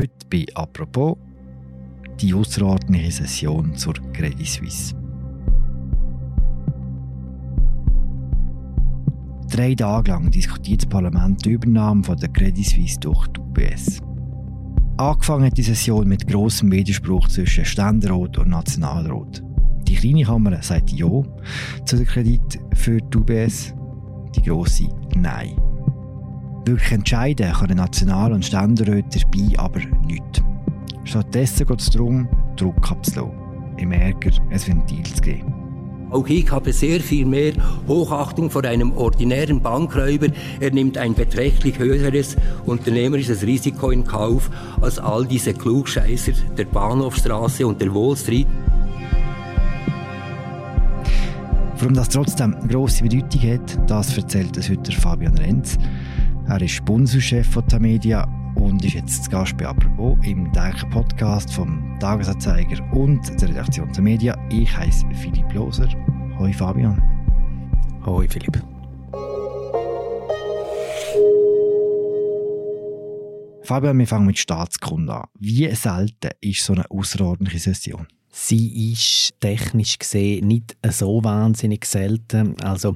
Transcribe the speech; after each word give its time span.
Heute 0.00 0.26
bei 0.30 0.46
«Apropos» 0.54 1.18
die 2.22 2.32
außerordentliche 2.32 3.12
Session 3.12 3.74
zur 3.74 3.92
Credit 4.14 4.46
Suisse. 4.46 4.94
Drei 9.50 9.74
Tage 9.74 10.12
lang 10.12 10.30
diskutiert 10.30 10.80
das 10.80 10.88
Parlament 10.88 11.44
die 11.44 11.50
Übernahme 11.50 12.02
von 12.02 12.16
der 12.16 12.30
Credit 12.30 12.64
Suisse 12.64 12.98
durch 12.98 13.26
die 13.26 13.40
UBS. 13.40 14.00
Angefangen 14.96 15.44
hat 15.44 15.58
die 15.58 15.62
Session 15.62 16.08
mit 16.08 16.26
grossem 16.26 16.72
Widerspruch 16.72 17.28
zwischen 17.28 17.66
Ständerat 17.66 18.38
und 18.38 18.48
Nationalrat. 18.48 19.42
Die 19.86 19.96
kleine 19.96 20.22
Kammer 20.22 20.62
sagt 20.62 20.92
Ja 20.92 21.10
zu 21.84 21.96
dem 21.98 22.06
Kredit 22.06 22.58
für 22.72 23.02
die 23.02 23.18
UBS, 23.18 23.74
die 24.34 24.42
grosse 24.44 24.88
Nein. 25.14 25.69
Wirklich 26.64 26.92
entscheiden 26.92 27.52
können 27.52 27.78
National- 27.78 28.32
und 28.32 28.44
Ständeräte 28.44 29.20
dabei 29.20 29.58
aber 29.58 29.80
nichts. 30.06 30.42
Stattdessen 31.04 31.66
geht 31.66 31.80
es 31.80 31.90
darum, 31.90 32.28
Druck 32.56 32.90
abzulassen, 32.90 33.32
im 33.78 33.92
Ärger 33.92 34.30
ein 34.50 34.66
Ventil 34.66 35.02
zu 35.04 35.22
geben. 35.22 35.54
Auch 36.10 36.26
ich 36.26 36.50
habe 36.50 36.72
sehr 36.72 37.00
viel 37.00 37.24
mehr 37.24 37.52
Hochachtung 37.86 38.50
vor 38.50 38.64
einem 38.64 38.92
ordinären 38.92 39.60
Bankräuber. 39.60 40.26
Er 40.58 40.72
nimmt 40.72 40.98
ein 40.98 41.14
beträchtlich 41.14 41.78
höheres 41.78 42.36
unternehmerisches 42.66 43.42
Risiko 43.44 43.90
in 43.90 44.04
Kauf 44.04 44.50
als 44.80 44.98
all 44.98 45.24
diese 45.24 45.54
Klugscheißer 45.54 46.32
der 46.58 46.64
Bahnhofstraße 46.64 47.64
und 47.66 47.80
der 47.80 47.94
Wall 47.94 48.16
Street. 48.16 48.48
Warum 51.78 51.94
das 51.94 52.08
trotzdem 52.10 52.56
grosse 52.68 53.04
Bedeutung 53.04 53.40
hat, 53.52 53.90
das 53.90 54.16
erzählt 54.16 54.56
uns 54.56 54.68
heute 54.68 54.92
Fabian 54.92 55.38
Renz. 55.38 55.78
Er 56.50 56.60
ist 56.62 56.84
Bundeschef 56.84 57.48
von 57.48 57.64
Tamedia 57.68 58.24
und 58.56 58.84
ist 58.84 58.94
jetzt 58.94 59.22
zu 59.22 59.30
Gast 59.30 59.56
bei 59.56 59.68
«Apropos» 59.68 60.18
im 60.26 60.52
täglichen 60.52 60.90
Podcast 60.90 61.54
vom 61.54 61.96
Tagesanzeiger 62.00 62.92
und 62.92 63.20
der 63.40 63.50
Redaktion 63.50 63.92
der 63.92 64.02
Media. 64.02 64.48
Ich 64.50 64.76
heiße 64.76 65.06
Philipp 65.14 65.52
Loser. 65.52 65.88
Hoi 66.40 66.52
Fabian. 66.52 67.00
Hoi 68.04 68.26
Philipp. 68.28 68.60
Fabian, 73.62 73.96
wir 73.96 74.06
fangen 74.08 74.26
mit 74.26 74.38
Staatskunde 74.38 75.14
an. 75.14 75.28
Wie 75.38 75.72
selten 75.72 76.30
ist 76.40 76.64
so 76.64 76.72
eine 76.72 76.90
außerordentliche 76.90 77.60
Session? 77.60 78.08
Sie 78.32 78.92
ist 78.92 79.32
technisch 79.40 79.98
gesehen 79.98 80.46
nicht 80.46 80.76
so 80.88 81.22
wahnsinnig 81.24 81.84
selten. 81.84 82.54
Also 82.62 82.94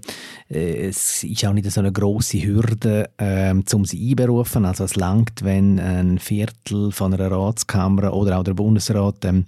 äh, 0.49 0.87
es 0.87 1.25
ist 1.25 1.45
auch 1.45 1.53
nicht 1.53 1.69
so 1.73 1.81
eine 1.81 1.91
große 1.91 2.39
Hürde, 2.39 3.11
ähm, 3.19 3.65
um 3.73 3.85
sie 3.85 4.11
einberufen. 4.11 4.65
Also 4.65 4.85
es 4.85 4.95
langt, 4.95 5.43
wenn 5.43 5.81
ein 5.81 6.21
Viertel 6.21 6.93
von 6.93 7.15
einer 7.15 7.33
Ratskammer 7.33 8.13
oder 8.13 8.39
auch 8.39 8.45
der 8.45 8.55
Bundesrat 8.55 9.25
ähm, 9.25 9.47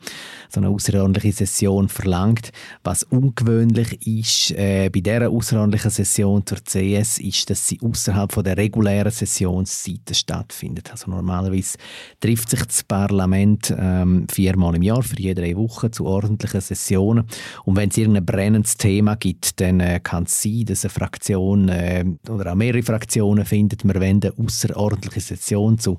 so 0.48 0.58
eine 0.58 0.70
außerordentliche 0.70 1.32
Session 1.46 1.88
verlangt. 1.88 2.50
Was 2.82 3.04
ungewöhnlich 3.04 4.04
ist 4.06 4.58
äh, 4.58 4.90
bei 4.92 5.00
dieser 5.00 5.30
außerordentlichen 5.30 5.92
Session 5.92 6.44
zur 6.44 6.58
CS, 6.64 7.18
ist, 7.18 7.48
dass 7.48 7.68
sie 7.68 7.78
außerhalb 7.80 8.42
der 8.42 8.56
regulären 8.56 9.12
Sessionszeiten 9.12 10.16
stattfindet. 10.16 10.90
Also 10.90 11.12
normalerweise 11.12 11.78
trifft 12.20 12.50
sich 12.50 12.64
das 12.64 12.82
Parlament 12.82 13.72
ähm, 13.78 14.26
viermal 14.28 14.74
im 14.74 14.82
Jahr 14.82 15.02
für 15.04 15.16
jede 15.16 15.56
Woche 15.56 15.75
Wochen 15.77 15.92
zu 15.92 16.06
ordentlichen 16.06 16.60
Sessionen. 16.60 17.27
Und 17.64 17.77
wenn 17.77 17.91
es 17.91 17.96
irgendein 17.96 18.27
brennendes 18.27 18.77
Thema 18.77 19.16
gibt, 19.16 19.60
dann 19.60 19.80
äh, 19.80 20.00
kann 20.02 20.24
es 20.24 20.42
sein, 20.42 20.64
dass 20.66 20.84
eine 20.84 20.91
Fraktion 20.91 21.69
äh, 21.69 22.05
oder 22.28 22.52
auch 22.52 22.56
mehrere 22.56 22.82
Fraktionen 22.82 23.44
findet, 23.44 23.84
wir 23.84 24.00
eine 24.00 24.32
außerordentliche 24.36 25.20
Session 25.20 25.78
zu 25.78 25.98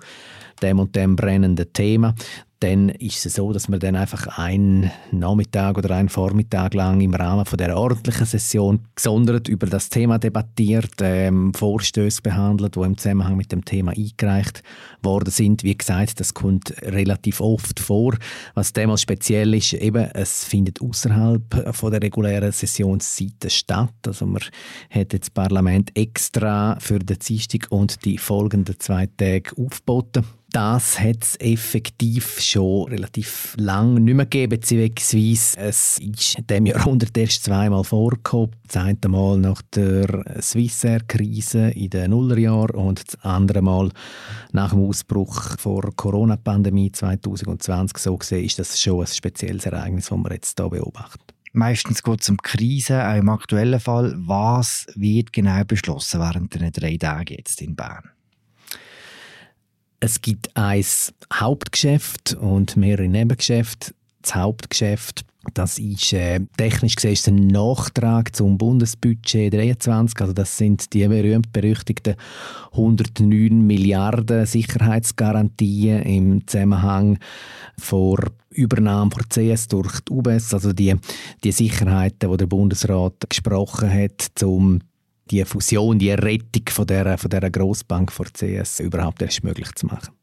dem 0.61 0.80
und 0.80 0.95
dem 0.95 1.16
brennenden 1.16 1.72
Thema 1.72 2.16
dann 2.59 2.89
ist 2.89 3.23
es 3.25 3.36
so, 3.36 3.53
dass 3.53 3.69
man 3.69 3.80
dann 3.80 3.95
einfach 3.95 4.39
einen 4.39 4.89
Nachmittag 5.11 5.77
oder 5.77 5.95
einen 5.95 6.09
Vormittag 6.09 6.73
lang 6.73 7.02
im 7.02 7.14
Rahmen 7.14 7.45
von 7.45 7.58
der 7.58 7.77
ordentlichen 7.77 8.26
Session 8.26 8.80
gesondert 8.95 9.48
über 9.48 9.67
das 9.67 9.89
Thema 9.89 10.17
debattiert, 10.17 10.93
ähm, 11.02 11.54
Vorstöße 11.54 12.21
behandelt, 12.21 12.76
die 12.76 12.80
im 12.80 12.98
Zusammenhang 12.98 13.37
mit 13.37 13.52
dem 13.52 13.64
Thema 13.64 13.92
eingereicht 13.92 14.64
worden 15.04 15.30
sind. 15.30 15.64
Wie 15.64 15.77
gesagt, 15.77 16.20
das 16.20 16.33
kommt 16.33 16.73
relativ 16.82 17.42
oft 17.42 17.80
vor. 17.80 18.15
Was 18.55 18.73
damals 18.73 19.02
speziell 19.02 19.53
ist, 19.53 19.73
eben, 19.73 20.09
es 20.14 20.43
findet 20.43 20.82
außerhalb 20.82 21.76
von 21.76 21.92
der 21.92 22.02
regulären 22.02 22.52
Sessionszeiten 22.52 23.52
statt. 23.52 23.93
Also 24.08 24.26
man 24.26 24.42
hat 24.89 25.14
das 25.14 25.30
Parlament 25.30 25.95
extra 25.95 26.77
für 26.80 26.98
den 26.98 27.20
Dienstag 27.20 27.67
und 27.70 28.03
die 28.03 28.17
folgenden 28.17 28.80
zwei 28.80 29.05
Tage 29.05 29.52
aufgeboten 29.58 30.26
das 30.52 30.99
hat 30.99 31.23
es 31.23 31.39
effektiv 31.39 32.39
schon 32.47 32.89
relativ 32.89 33.55
lang 33.58 33.95
nicht 33.95 34.15
mehr 34.15 34.25
gegeben, 34.25 34.52
beziehungsweise 34.52 35.59
es 35.59 35.99
ist 35.99 35.99
in 35.99 36.47
diesem 36.47 36.65
Jahrhundert 36.65 37.17
erst 37.17 37.43
zweimal 37.43 37.83
vorgekommen. 37.83 38.52
Das 38.67 38.77
eine 38.77 38.97
Mal 39.08 39.37
nach 39.37 39.61
der 39.73 40.23
Swissair-Krise 40.41 41.69
in 41.69 41.89
den 41.89 42.11
Nullerjahren 42.11 42.75
und 42.75 43.03
das 43.08 43.23
andere 43.23 43.61
Mal 43.61 43.91
nach 44.52 44.71
dem 44.71 44.87
Ausbruch 44.87 45.55
der 45.55 45.91
Corona-Pandemie 45.95 46.91
2020. 46.91 47.97
So 47.97 48.17
gesehen 48.17 48.45
ist 48.45 48.59
das 48.59 48.79
schon 48.81 49.02
ein 49.02 49.08
spezielles 49.08 49.65
Ereignis, 49.65 50.08
das 50.09 50.17
wir 50.17 50.33
jetzt 50.33 50.59
hier 50.59 50.69
beobachten. 50.69 51.23
Meistens 51.53 52.03
geht 52.03 52.21
es 52.21 52.29
um 52.29 52.37
Krisen, 52.37 53.02
auch 53.02 53.15
im 53.15 53.29
aktuellen 53.29 53.79
Fall. 53.79 54.14
Was 54.17 54.85
wird 54.95 55.33
genau 55.33 55.64
beschlossen 55.64 56.19
während 56.19 56.53
der 56.53 56.71
drei 56.71 56.97
Tage 56.97 57.35
jetzt 57.35 57.61
in 57.61 57.75
Bern? 57.75 58.11
Es 59.99 60.21
gibt 60.21 60.55
ein 60.55 60.85
Hauptgeschäft 61.33 62.35
und 62.35 62.77
mehrere 62.77 63.08
Nebengeschäfte. 63.08 63.93
Das 64.21 64.35
Hauptgeschäft 64.35 65.25
das 65.53 65.80
ist 65.80 66.13
äh, 66.13 66.39
technisch 66.58 66.95
gesehen 66.95 67.37
ein 67.37 67.47
Nachtrag 67.47 68.35
zum 68.35 68.58
Bundesbudget 68.58 69.53
23. 69.53 70.19
Also 70.19 70.33
das 70.33 70.58
sind 70.58 70.93
die 70.93 71.08
berühmt 71.08 71.52
berüchtigten 71.53 72.15
109 72.71 73.65
Milliarden 73.65 74.45
Sicherheitsgarantien 74.45 76.03
im 76.03 76.47
Zusammenhang 76.47 77.19
vor 77.79 78.19
Übernahme 78.49 79.11
von 79.11 79.23
CS 79.29 79.67
durch 79.67 79.99
die 80.02 80.11
UBS. 80.11 80.53
Also 80.53 80.73
die, 80.73 80.95
die 81.43 81.52
Sicherheiten, 81.52 82.29
die 82.29 82.37
der 82.37 82.47
Bundesrat 82.47 83.29
gesprochen 83.29 83.91
hat, 83.91 84.43
um 84.43 84.79
die 85.27 85.45
Fusion, 85.45 85.99
die 85.99 86.11
Rettung 86.11 86.64
von 86.70 86.88
dieser, 86.88 87.17
von 87.17 87.30
dieser 87.30 87.49
Grossbank 87.49 88.11
vor 88.11 88.26
CS 88.26 88.80
überhaupt 88.80 89.21
erst 89.21 89.43
möglich 89.43 89.73
zu 89.76 89.86
machen. 89.86 90.17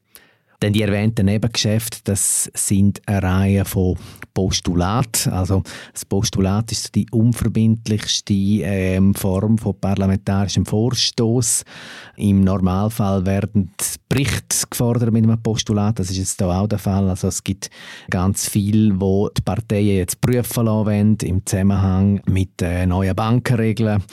Denn 0.62 0.72
die 0.72 0.82
erwähnten 0.82 1.26
Nebengeschäfte, 1.26 1.98
das 2.04 2.50
sind 2.54 3.00
eine 3.06 3.22
Reihe 3.22 3.64
von 3.64 3.96
Postulaten. 4.32 5.32
Also 5.32 5.62
das 5.92 6.04
Postulat 6.04 6.72
ist 6.72 6.94
die 6.94 7.06
unverbindlichste 7.10 8.34
ähm, 8.34 9.14
Form 9.14 9.58
von 9.58 9.78
parlamentarischem 9.78 10.66
Vorstoß. 10.66 11.64
Im 12.16 12.42
Normalfall 12.42 13.24
werden 13.26 13.72
Berichte 14.08 14.66
gefordert 14.70 15.12
mit 15.12 15.24
einem 15.24 15.42
Postulat. 15.42 15.98
Das 15.98 16.10
ist 16.10 16.18
jetzt 16.18 16.38
hier 16.38 16.48
auch 16.48 16.68
der 16.68 16.78
Fall. 16.78 17.08
Also 17.08 17.28
es 17.28 17.42
gibt 17.42 17.68
ganz 18.10 18.48
viel, 18.48 18.92
wo 19.00 19.28
die 19.28 19.42
Parteien 19.42 19.96
jetzt 19.96 20.20
prüfen 20.20 20.66
lassen 20.66 20.86
wollen, 20.86 21.16
im 21.22 21.44
Zusammenhang 21.44 22.20
mit 22.26 22.62
äh, 22.62 22.86
neuen 22.86 23.16
Bankenregeln. 23.16 24.04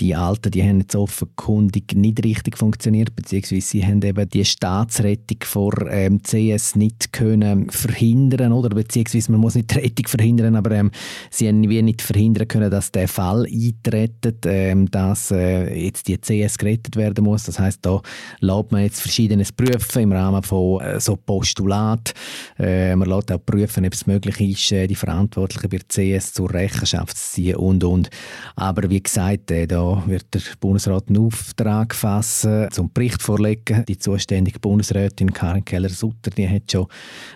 Die 0.00 0.14
alten, 0.14 0.50
die 0.50 0.62
haben 0.62 0.80
jetzt 0.80 0.96
offenkundig 0.96 1.94
nicht 1.94 2.24
richtig 2.24 2.56
funktioniert, 2.56 3.14
beziehungsweise 3.14 3.60
sie 3.60 3.84
haben 3.84 4.00
eben 4.02 4.28
die 4.30 4.44
Staatsrettung 4.44 5.38
vor 5.44 5.74
ähm, 5.90 6.22
CS 6.22 6.76
nicht 6.76 7.12
können 7.12 7.70
verhindern 7.70 8.52
oder 8.52 8.70
beziehungsweise 8.70 9.32
man 9.32 9.40
muss 9.40 9.54
nicht 9.54 9.74
die 9.74 9.78
Rettung 9.78 10.06
verhindern, 10.06 10.56
aber 10.56 10.70
ähm, 10.72 10.90
sie 11.30 11.48
haben 11.48 11.68
wie 11.68 11.82
nicht 11.82 12.02
verhindern 12.02 12.48
können, 12.48 12.70
dass 12.70 12.92
der 12.92 13.08
Fall 13.08 13.46
eintritt, 13.46 14.46
ähm, 14.46 14.90
dass 14.90 15.30
äh, 15.30 15.74
jetzt 15.74 16.08
die 16.08 16.18
CS 16.18 16.58
gerettet 16.58 16.96
werden 16.96 17.24
muss. 17.24 17.44
Das 17.44 17.58
heißt, 17.58 17.80
da 17.82 18.00
lässt 18.40 18.72
man 18.72 18.82
jetzt 18.82 19.00
Verschiedenes 19.00 19.52
prüfen 19.52 20.02
im 20.02 20.12
Rahmen 20.12 20.42
von 20.42 20.80
äh, 20.80 21.00
so 21.00 21.16
Postulat. 21.16 22.12
Äh, 22.58 22.96
man 22.96 23.08
lässt 23.08 23.32
auch 23.32 23.44
prüfen, 23.44 23.84
ob 23.84 23.92
es 23.92 24.06
möglich 24.06 24.40
ist, 24.40 24.72
äh, 24.72 24.86
die 24.86 24.94
Verantwortlichen 24.94 25.68
bei 25.68 25.78
CS 25.78 26.32
zur 26.32 26.52
Rechenschaft 26.52 27.16
zu 27.16 27.32
ziehen 27.32 27.56
und 27.56 27.84
und. 27.84 28.10
Aber 28.56 28.88
wie 28.88 29.02
gesagt, 29.02 29.50
äh, 29.50 29.66
da 29.66 30.02
wird 30.06 30.34
der 30.34 30.42
Bundesrat 30.60 31.08
einen 31.08 31.18
Auftrag 31.18 31.94
fassen, 31.94 32.68
zum 32.70 32.92
Bericht 32.92 33.22
vorlegen. 33.22 33.84
Die 33.86 33.98
zuständige 33.98 34.58
Bundesrätin 34.58 35.32
Karin 35.32 35.64
Keller-Sutter, 35.80 36.30
die 36.30 36.48
hat 36.48 36.70
schon 36.70 36.86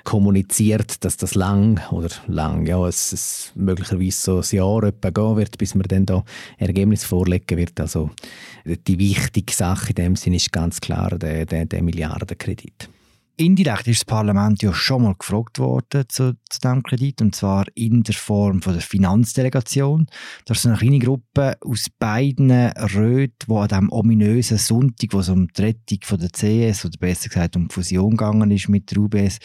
kommuniziert, 0.05 1.05
dass 1.05 1.17
das 1.17 1.35
lang 1.35 1.81
oder 1.91 2.09
lang, 2.27 2.67
ja, 2.67 2.87
es, 2.87 3.13
es 3.13 3.53
möglicherweise 3.55 4.43
so 4.43 4.57
ein 4.57 4.59
Jahr 4.59 4.85
etwa 4.85 5.11
gehen 5.11 5.37
wird, 5.37 5.59
bis 5.59 5.75
man 5.75 5.87
dann 5.89 6.07
da 6.07 6.25
Ergebnis 6.59 7.05
vorlegen 7.05 7.59
wird. 7.59 7.81
Also 7.81 8.11
die 8.65 8.99
wichtige 8.99 9.53
Sache 9.53 9.91
in 9.91 9.95
dem 9.95 10.17
Sinne 10.17 10.37
ist 10.37 10.53
ganz 10.53 10.81
klar 10.81 11.19
der, 11.19 11.47
der, 11.47 11.67
der 11.67 11.83
Milliardenkredit. 11.83 12.89
Indirekt 13.37 13.89
ist 13.89 14.03
das 14.03 14.05
Parlament 14.05 14.63
ja 14.63 14.73
schon 14.73 15.03
mal 15.03 15.17
gefragt 15.19 15.59
worden 15.59 16.05
zu, 16.09 16.35
zu 16.49 16.61
diesem 16.63 16.85
Kredit, 16.85 17.21
und 17.21 17.35
zwar 17.35 17.65
in 17.75 18.05
der 18.05 18.15
Form 18.15 18.63
von 18.63 18.75
der 18.75 18.83
Finanzdelegation. 18.83 20.07
Das 20.45 20.59
ist 20.59 20.67
eine 20.67 20.77
kleine 20.77 21.01
Gruppe 21.01 21.57
aus 21.61 21.87
beiden 21.99 22.53
Räten, 22.53 23.47
die 23.49 23.53
an 23.53 23.69
diesem 23.69 23.91
ominösen 23.91 24.59
Sonntag, 24.59 25.13
wo 25.13 25.19
es 25.19 25.29
um 25.29 25.49
die 25.49 25.63
Rettung 25.63 25.99
von 26.05 26.21
der 26.21 26.31
CS, 26.31 26.85
oder 26.85 26.97
besser 26.99 27.29
gesagt 27.29 27.57
um 27.57 27.67
die 27.67 27.75
Fusion 27.75 28.11
gegangen 28.11 28.53
ist 28.53 28.69
mit 28.69 28.93
der 28.93 28.99
UBS, 28.99 29.41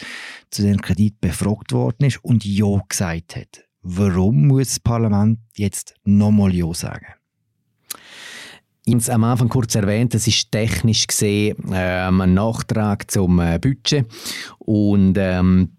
zu 0.50 0.62
diesem 0.62 0.80
Kredit 0.80 1.20
befragt 1.20 1.72
worden 1.72 2.06
ist 2.06 2.22
und 2.22 2.44
Ja 2.44 2.80
gesagt 2.88 3.34
hat. 3.34 3.64
Warum 3.82 4.46
muss 4.46 4.68
das 4.68 4.80
Parlament 4.80 5.40
jetzt 5.56 5.94
nochmal 6.04 6.54
Ja 6.54 6.72
sagen? 6.74 7.19
Es 8.98 9.08
am 9.08 9.24
Anfang 9.24 9.48
kurz 9.48 9.74
erwähnt, 9.74 10.14
es 10.14 10.26
ist 10.26 10.50
technisch 10.50 11.06
gesehen 11.06 11.56
ähm, 11.72 12.20
ein 12.20 12.34
Nachtrag 12.34 13.10
zum 13.10 13.38
äh, 13.38 13.58
Budget 13.58 14.06
und 14.58 15.16
ähm, 15.18 15.70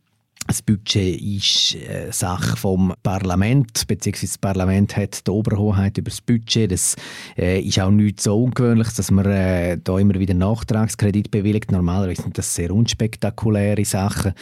das 0.47 0.61
Budget 0.61 1.21
ist 1.21 1.75
äh, 1.75 2.11
Sache 2.11 2.57
vom 2.57 2.93
Parlament, 3.03 3.87
beziehungsweise 3.87 4.33
das 4.33 4.37
Parlament 4.37 4.97
hat 4.97 5.25
die 5.25 5.31
Oberhoheit 5.31 5.97
über 5.97 6.09
das 6.09 6.19
Budget. 6.19 6.71
Das 6.71 6.95
äh, 7.37 7.61
ist 7.61 7.79
auch 7.79 7.91
nicht 7.91 8.19
so 8.19 8.43
ungewöhnlich, 8.43 8.89
dass 8.89 9.11
man 9.11 9.25
äh, 9.27 9.77
da 9.81 9.97
immer 9.97 10.15
wieder 10.15 10.33
Nachtragskredit 10.33 11.31
bewilligt. 11.31 11.71
Normalerweise 11.71 12.23
sind 12.23 12.37
das 12.37 12.53
sehr 12.53 12.71
unspektakuläre 12.71 13.85
Sachen. 13.85 14.33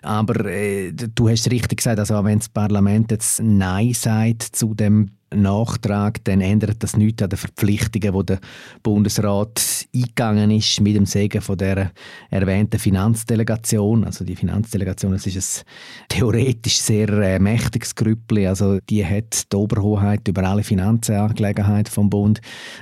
Aber 0.00 0.46
äh, 0.46 0.92
du 0.92 1.28
hast 1.28 1.50
richtig 1.50 1.78
gesagt, 1.78 1.98
also 1.98 2.24
wenn 2.24 2.38
das 2.38 2.48
Parlament 2.48 3.10
jetzt 3.10 3.40
Nein 3.40 3.92
sagt 3.92 4.42
zu 4.42 4.74
dem 4.74 5.10
Nachtrag, 5.34 6.24
dann 6.24 6.40
ändert 6.40 6.82
das 6.82 6.96
nichts 6.96 7.22
an 7.22 7.30
den 7.30 7.38
Verpflichtungen, 7.38 8.18
die 8.18 8.26
der 8.26 8.40
Bundesrat 8.82 9.86
eingegangen 9.94 10.50
ist 10.50 10.80
mit 10.80 10.96
dem 10.96 11.06
Segen 11.06 11.40
von 11.40 11.56
der 11.58 11.92
erwähnten 12.30 12.78
Finanzdelegation. 12.78 14.04
Also 14.04 14.24
die 14.24 14.36
Finanzdelegation, 14.36 15.12
das 15.12 15.26
ist 15.26 15.36
ein 15.36 16.06
theoretisch 16.08 16.78
sehr 16.78 17.08
äh, 17.08 17.38
mächtiges 17.38 17.94
Grüppli. 17.94 18.46
Also 18.46 18.78
die 18.88 19.04
hat 19.04 19.52
die 19.52 19.56
Oberhoheit 19.56 20.26
über 20.28 20.44
alle 20.44 20.62
Finanzangelegenheiten 20.62 21.92
vom 21.92 22.10
Bund. 22.10 22.40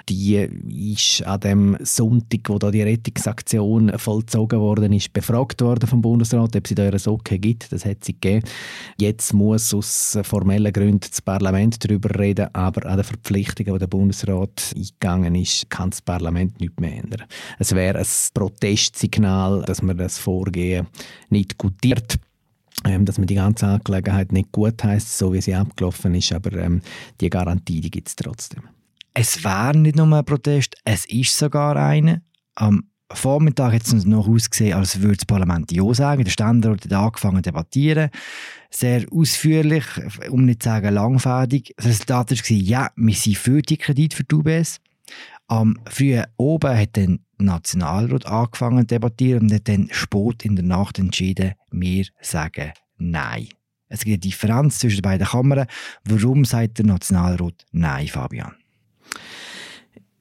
Die 0.09 0.37
ist 0.95 1.27
an 1.27 1.41
dem 1.41 1.77
Sonntag, 1.81 2.49
wo 2.49 2.59
da 2.59 2.71
die 2.71 2.83
Rettungsaktion 2.83 3.93
vollzogen 3.99 4.61
worden 4.61 4.93
ist, 4.93 5.13
befragt 5.13 5.63
worden 5.63 5.87
vom 5.87 6.03
Bundesrat, 6.03 6.55
ob 6.55 6.67
sie 6.67 6.75
da 6.75 6.85
eine 6.87 7.01
okay 7.07 7.39
gibt. 7.39 7.73
Das 7.73 7.85
hat 7.85 8.05
sie 8.05 8.15
gegeben. 8.15 8.47
Jetzt 8.99 9.33
muss 9.35 9.75
aus 9.75 10.19
formellen 10.23 10.73
Gründen 10.73 11.09
das 11.11 11.21
Parlament 11.21 11.85
darüber 11.85 12.19
reden 12.19 12.40
reden, 12.41 12.55
aber 12.55 12.87
an 12.87 12.97
den 12.97 13.05
Verpflichtungen, 13.05 13.73
die 13.73 13.79
der 13.79 13.87
Bundesrat 13.87 14.75
eingegangen 14.75 15.35
ist, 15.35 15.69
kann 15.71 15.91
das 15.91 16.03
Parlament 16.03 16.61
nichts 16.61 16.81
mehr 16.81 16.97
ändern. 16.97 17.27
Es 17.59 17.75
wäre 17.75 17.99
ein 17.99 18.07
Protestsignal, 18.35 19.63
dass 19.63 19.83
man 19.83 19.97
das 19.97 20.19
Vorgehen 20.19 20.87
nicht 21.29 21.59
gutiert 21.59 22.19
ähm, 22.87 23.05
dass 23.05 23.19
man 23.19 23.27
die 23.27 23.35
ganze 23.35 23.67
Angelegenheit 23.67 24.33
nicht 24.33 24.53
gut 24.53 24.83
heißt, 24.83 25.19
so 25.19 25.35
wie 25.35 25.41
sie 25.43 25.55
abgelaufen 25.55 26.15
ist, 26.15 26.33
aber 26.33 26.53
ähm, 26.55 26.81
die 27.21 27.29
Garantie 27.29 27.81
die 27.81 27.91
gibt 27.91 28.09
es 28.09 28.17
trotzdem. 28.17 28.63
Es 29.13 29.45
wäre 29.45 29.77
nicht 29.77 29.97
nur 29.97 30.07
ein 30.07 30.25
Protest, 30.25 30.77
es 30.85 31.05
ist 31.07 31.37
sogar 31.37 31.77
eine. 31.77 32.23
Am 32.55 32.85
Vormittag 33.13 33.75
hat 33.75 33.83
es 33.83 34.05
noch 34.05 34.29
ausgesehen, 34.29 34.79
als 34.79 35.01
würde 35.01 35.17
das 35.17 35.27
Parlament 35.27 35.73
Ja 35.73 35.93
sagen. 35.93 36.25
Der 36.25 36.31
Ständerat 36.31 36.85
hat 36.85 36.93
angefangen 36.93 37.39
zu 37.39 37.43
debattieren. 37.43 38.11
Sehr 38.71 39.05
ausführlich, 39.11 39.85
um 40.31 40.45
nicht 40.45 40.63
zu 40.63 40.69
sagen 40.69 40.95
langfädig. 40.95 41.75
Das 41.77 41.87
Resultat 41.87 42.31
war, 42.31 42.57
ja, 42.57 42.91
wir 42.97 43.15
sind 43.15 43.37
für 43.37 43.63
die 43.63 43.77
Kredit 43.77 44.15
für 44.15 44.25
die 44.25 44.35
UBS. 44.35 44.81
Am 45.49 45.81
frühen 45.87 46.27
Oben 46.37 46.79
hat 46.79 46.97
dann 46.97 47.21
Nationalrat 47.39 48.27
angefangen 48.27 48.83
zu 48.83 48.95
debattieren 48.95 49.43
und 49.43 49.53
hat 49.53 49.67
dann 49.67 49.89
spät 49.91 50.45
in 50.45 50.55
der 50.55 50.65
Nacht 50.65 50.99
entschieden, 50.99 51.55
wir 51.73 52.07
sagen 52.21 52.73
Nein. 52.99 53.49
Es 53.89 54.05
gibt 54.05 54.23
eine 54.25 54.31
Differenz 54.31 54.79
zwischen 54.79 54.99
den 54.99 55.03
beiden 55.03 55.27
Kammern. 55.27 55.67
Warum 56.05 56.45
sagt 56.45 56.79
der 56.79 56.87
Nationalrat 56.87 57.67
Nein, 57.73 58.07
Fabian? 58.07 58.55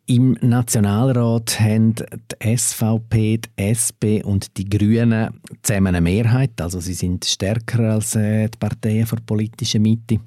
Im 0.09 0.35
Nationalrat 0.41 1.59
haben 1.59 1.93
die 1.93 2.57
SVP, 2.57 3.37
die 3.37 3.49
SP 3.61 4.25
und 4.25 4.57
die 4.57 4.67
Grünen 4.67 5.39
zusammen 5.61 5.95
eine 5.95 6.01
Mehrheit. 6.01 6.59
Also 6.59 6.79
sie 6.79 6.95
sind 6.95 7.25
stärker 7.25 7.91
als 7.91 8.15
äh, 8.15 8.49
die 8.49 8.57
Parteien 8.57 9.05
der 9.07 9.17
politischen 9.17 9.83
Mitte. 9.83 10.19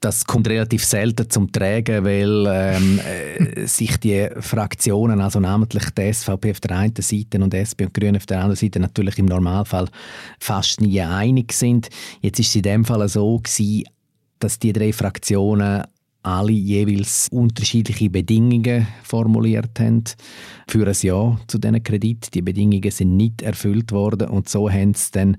Das 0.00 0.24
kommt 0.24 0.48
relativ 0.48 0.84
selten 0.84 1.30
zum 1.30 1.52
Tragen, 1.52 2.04
weil 2.04 2.46
ähm, 2.48 2.98
äh, 2.98 3.64
sich 3.66 3.96
die 3.98 4.28
Fraktionen, 4.40 5.20
also 5.20 5.38
namentlich 5.38 5.88
die 5.90 6.12
SVP 6.12 6.50
auf 6.50 6.60
der 6.60 6.76
einen 6.76 6.96
Seite 6.96 7.40
und 7.40 7.52
die 7.52 7.58
SP 7.62 7.86
und 7.86 7.94
die 7.94 8.00
Grünen 8.00 8.16
auf 8.16 8.26
der 8.26 8.38
anderen 8.38 8.56
Seite, 8.56 8.80
natürlich 8.80 9.18
im 9.18 9.26
Normalfall 9.26 9.88
fast 10.40 10.80
nie 10.80 11.00
einig 11.00 11.52
sind. 11.52 11.90
Jetzt 12.22 12.40
ist 12.40 12.48
es 12.48 12.56
in 12.56 12.62
dem 12.62 12.84
Fall 12.84 13.08
so 13.08 13.38
gewesen, 13.38 13.84
dass 14.40 14.58
die 14.58 14.72
drei 14.72 14.92
Fraktionen 14.92 15.84
alle 16.22 16.52
jeweils 16.52 17.28
unterschiedliche 17.30 18.10
Bedingungen 18.10 18.86
formuliert 19.02 19.78
haben 19.78 20.04
für 20.68 20.86
ein 20.86 20.96
Ja 21.00 21.38
zu 21.46 21.58
diesen 21.58 21.82
Kredit. 21.82 22.34
Die 22.34 22.42
Bedingungen 22.42 22.90
sind 22.90 23.16
nicht 23.16 23.42
erfüllt 23.42 23.92
worden 23.92 24.28
und 24.28 24.48
so 24.48 24.70
haben 24.70 24.94
sie 24.94 25.10
dann 25.12 25.36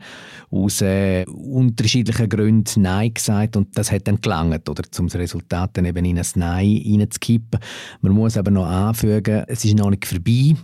aus 0.49 0.81
äh, 0.81 1.25
unterschiedlichen 1.25 2.29
Gründen 2.29 2.81
Nein 2.81 3.13
gesagt 3.13 3.57
und 3.57 3.77
das 3.77 3.91
hat 3.91 4.07
dann 4.07 4.21
gelangt, 4.21 4.67
oder 4.69 4.83
zum 4.89 5.07
Resultat 5.07 5.71
dann 5.73 5.85
eben 5.85 6.05
in 6.05 6.17
ein 6.17 6.25
Nein 6.35 6.81
reinzukippen. 6.85 7.59
Man 8.01 8.13
muss 8.13 8.37
aber 8.37 8.51
noch 8.51 8.65
anfügen, 8.65 9.43
es 9.47 9.65
ist 9.65 9.77
noch 9.77 9.89
nicht 9.89 10.05
vorbei. 10.05 10.55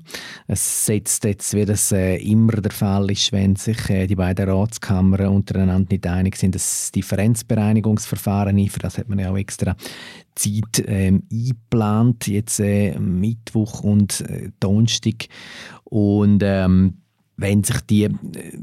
Es 0.47 0.85
setzt 0.85 1.23
jetzt, 1.25 1.53
wie 1.53 1.65
das 1.65 1.91
äh, 1.91 2.15
immer 2.17 2.53
der 2.53 2.71
Fall 2.71 3.11
ist, 3.11 3.31
wenn 3.31 3.55
sich 3.55 3.89
äh, 3.89 4.07
die 4.07 4.15
beiden 4.15 4.49
Ratskammern 4.49 5.27
untereinander 5.27 5.89
nicht 5.91 6.07
einig 6.07 6.37
sind, 6.37 6.55
das 6.55 6.91
Differenzbereinigungsverfahren 6.91 8.57
ein. 8.57 8.69
Für 8.69 8.79
das 8.79 8.97
hat 8.97 9.09
man 9.09 9.19
ja 9.19 9.31
auch 9.31 9.37
extra 9.37 9.75
Zeit 10.35 10.83
ähm, 10.85 11.23
eingeplant, 11.31 12.27
jetzt 12.27 12.59
äh, 12.59 12.97
Mittwoch 12.99 13.81
und 13.81 14.21
äh, 14.21 14.51
Donnerstag. 14.59 15.27
Und 15.83 16.41
ähm, 16.43 16.97
wenn 17.37 17.63
sich 17.63 17.81
die 17.81 18.03
äh, 18.03 18.11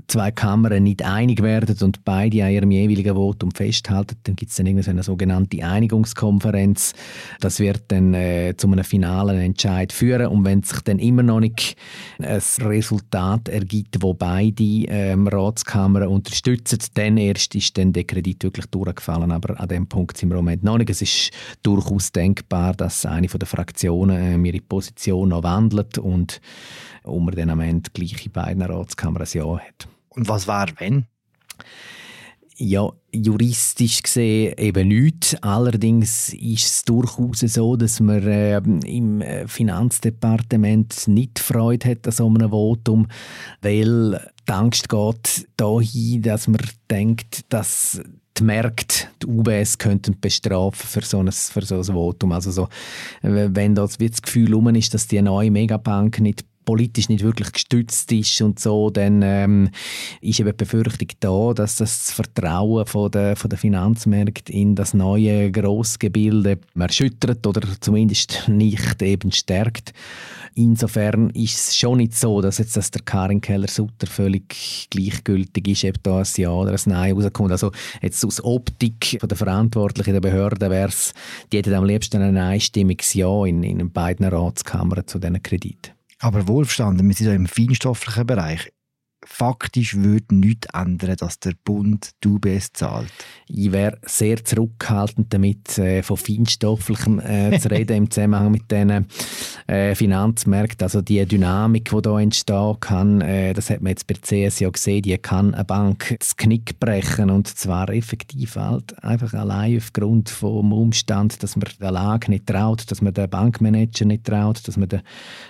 zwei 0.08 0.30
Kammern 0.30 0.82
nicht 0.82 1.02
einig 1.02 1.42
werden 1.42 1.76
und 1.82 2.04
beide 2.04 2.44
an 2.44 2.52
ihrem 2.52 2.70
jeweiligen 2.70 3.14
Votum 3.14 3.50
festhalten, 3.50 4.16
dann 4.24 4.36
gibt 4.36 4.50
es 4.50 4.56
dann 4.56 4.66
irgendwie 4.66 4.84
so 4.84 4.90
eine 4.90 5.02
sogenannte 5.02 5.64
Einigungskonferenz. 5.64 6.94
Das 7.40 7.60
wird 7.60 7.84
dann 7.88 8.14
äh, 8.14 8.54
zu 8.56 8.66
einem 8.68 8.84
finalen 8.84 9.38
Entscheid 9.38 9.92
führen. 9.92 10.28
Und 10.28 10.44
wenn 10.44 10.62
sich 10.62 10.80
dann 10.80 10.98
immer 10.98 11.22
noch 11.22 11.40
nicht 11.40 11.76
ein 12.18 12.40
Resultat 12.62 13.48
ergibt, 13.48 13.98
wo 14.00 14.14
beide 14.14 14.62
ähm, 14.62 15.28
Ratskammern 15.28 16.08
unterstützen, 16.08 16.78
dann 16.94 17.18
erst 17.18 17.54
ist 17.54 17.76
dann 17.76 17.92
der 17.92 18.04
Kredit 18.04 18.42
wirklich 18.44 18.66
durchgefallen. 18.66 19.32
Aber 19.32 19.60
an 19.60 19.68
dem 19.68 19.86
Punkt 19.86 20.16
sind 20.16 20.30
wir 20.30 20.38
im 20.38 20.44
Moment 20.44 20.64
noch 20.64 20.78
nicht. 20.78 20.90
Es 20.90 21.02
ist 21.02 21.30
durchaus 21.62 22.12
denkbar, 22.12 22.74
dass 22.74 23.04
eine 23.04 23.26
der 23.26 23.46
Fraktionen 23.46 24.44
äh, 24.44 24.48
ihre 24.48 24.62
Position 24.62 25.30
noch 25.30 25.42
wandelt 25.42 25.98
und 25.98 26.40
und 27.04 27.24
man 27.24 27.34
dann 27.34 27.50
am 27.50 27.60
Ende 27.60 27.90
gleich 27.92 28.24
in 28.24 28.32
beiden 28.32 28.62
Ratskammern 28.62 29.22
ein 29.22 29.28
Ja 29.32 29.58
hat. 29.58 29.88
Und 30.10 30.28
was 30.28 30.46
wäre, 30.46 30.72
wenn? 30.78 31.06
Ja, 32.56 32.90
juristisch 33.12 34.02
gesehen 34.02 34.54
eben 34.58 34.88
nicht. 34.88 35.38
Allerdings 35.42 36.32
ist 36.34 36.64
es 36.64 36.84
durchaus 36.84 37.40
so, 37.40 37.76
dass 37.76 37.98
man 37.98 38.22
äh, 38.22 38.58
im 38.58 39.20
äh, 39.20 39.48
Finanzdepartement 39.48 41.08
nicht 41.08 41.38
Freude 41.38 41.90
hat 41.90 42.06
an 42.06 42.12
so 42.12 42.28
einem 42.28 42.50
Votum, 42.50 43.08
weil 43.62 44.20
die 44.48 44.52
Angst 44.52 44.88
geht 44.88 45.48
dahin, 45.56 46.22
dass 46.22 46.46
man 46.46 46.60
denkt, 46.90 47.46
dass 47.48 48.00
die 48.38 48.44
Märkte, 48.44 49.06
die 49.22 49.26
UBS 49.26 49.78
könnten 49.78 50.18
bestrafen 50.20 50.86
für 50.86 51.02
so 51.02 51.18
ein, 51.18 51.30
für 51.32 51.62
so 51.62 51.76
ein 51.76 51.84
Votum. 51.84 52.32
Also 52.32 52.50
so, 52.50 52.68
wenn 53.22 53.74
das, 53.74 53.98
das 53.98 54.22
Gefühl 54.22 54.54
um 54.54 54.68
ist, 54.68 54.94
dass 54.94 55.06
die 55.06 55.20
neue 55.20 55.50
Megabank 55.50 56.20
nicht 56.20 56.44
politisch 56.64 57.08
nicht 57.08 57.24
wirklich 57.24 57.52
gestützt 57.52 58.10
ist 58.12 58.40
und 58.42 58.58
so, 58.58 58.90
dann 58.90 59.22
ähm, 59.22 59.70
ist 60.20 60.40
eben 60.40 60.50
die 60.50 60.56
Befürchtung 60.56 61.08
da, 61.20 61.52
dass 61.54 61.76
das 61.76 62.10
Vertrauen 62.10 62.86
von 62.86 63.10
der, 63.10 63.36
von 63.36 63.48
der 63.48 63.58
Finanzmärkte 63.58 64.52
in 64.52 64.74
das 64.74 64.94
neue 64.94 65.50
Grossgebilde 65.50 66.58
erschüttert 66.78 67.46
oder 67.46 67.62
zumindest 67.80 68.48
nicht 68.48 69.02
eben 69.02 69.32
stärkt. 69.32 69.92
Insofern 70.54 71.30
ist 71.30 71.54
es 71.54 71.76
schon 71.76 71.98
nicht 71.98 72.14
so, 72.14 72.42
dass 72.42 72.58
jetzt 72.58 72.76
dass 72.76 72.90
der 72.90 73.02
Karin 73.02 73.40
Keller-Sutter 73.40 74.06
völlig 74.06 74.88
gleichgültig 74.90 75.68
ist, 75.68 75.84
ob 75.84 76.02
da 76.02 76.18
ein 76.18 76.26
Ja 76.36 76.50
oder 76.50 76.72
ein 76.72 76.80
Nein 76.84 77.14
rauskommt. 77.14 77.52
Also 77.52 77.72
jetzt 78.02 78.24
aus 78.24 78.44
Optik 78.44 79.16
von 79.18 79.28
der 79.28 79.38
Verantwortlichen 79.38 80.12
der 80.12 80.20
Behörden 80.20 80.70
wäre 80.70 80.88
es, 80.88 81.14
die 81.52 81.58
hätten 81.58 81.74
am 81.74 81.84
liebsten 81.84 82.20
ein 82.20 82.36
einstimmiges 82.36 83.14
Ja 83.14 83.46
in, 83.46 83.62
in 83.62 83.90
beiden 83.90 84.26
Ratskammern 84.26 85.06
zu 85.06 85.18
diesen 85.18 85.42
Krediten. 85.42 85.92
Aber 86.22 86.46
wohlverstanden, 86.46 87.08
wir 87.08 87.14
sind 87.16 87.26
ja 87.26 87.34
im 87.34 87.46
feinstofflichen 87.46 88.26
Bereich. 88.26 88.72
Faktisch 89.24 89.96
würde 89.96 90.34
nichts 90.34 90.68
ändern, 90.72 91.16
dass 91.16 91.38
der 91.38 91.54
Bund 91.64 92.10
die 92.22 92.28
UBS 92.28 92.72
zahlt? 92.72 93.10
Ich 93.48 93.72
wäre 93.72 93.98
sehr 94.04 94.44
zurückhaltend 94.44 95.32
damit, 95.32 95.78
äh, 95.78 96.02
von 96.02 96.16
Feinstofflichem 96.16 97.20
äh, 97.20 97.58
zu 97.60 97.70
reden 97.70 97.96
im 97.96 98.10
Zusammenhang 98.10 98.50
mit 98.50 98.70
diesen 98.70 99.06
äh, 99.66 99.94
Finanzmärkten. 99.94 100.84
Also 100.84 101.02
die 101.02 101.24
Dynamik, 101.24 101.90
die 101.90 102.02
da 102.02 102.20
entstehen 102.20 102.76
kann, 102.80 103.20
äh, 103.20 103.52
das 103.52 103.70
hat 103.70 103.80
man 103.80 103.90
jetzt 103.90 104.06
bei 104.06 104.14
CS 104.14 104.60
ja 104.60 104.70
gesehen, 104.70 105.02
die 105.02 105.16
kann 105.18 105.54
eine 105.54 105.64
Bank 105.64 106.16
das 106.18 106.36
Knick 106.36 106.78
brechen 106.80 107.30
und 107.30 107.48
zwar 107.48 107.88
effektiv 107.90 108.56
halt 108.56 109.02
einfach 109.02 109.34
allein 109.34 109.76
aufgrund 109.78 110.28
vom 110.28 110.72
Umstand, 110.72 111.42
dass 111.42 111.56
man 111.56 111.66
der 111.80 111.90
Lage 111.90 112.30
nicht 112.30 112.46
traut, 112.46 112.90
dass 112.90 113.02
man 113.02 113.14
den 113.14 113.28
Bankmanager 113.28 114.04
nicht 114.04 114.24
traut, 114.24 114.66
dass 114.66 114.76
man 114.76 114.88
den, 114.88 115.02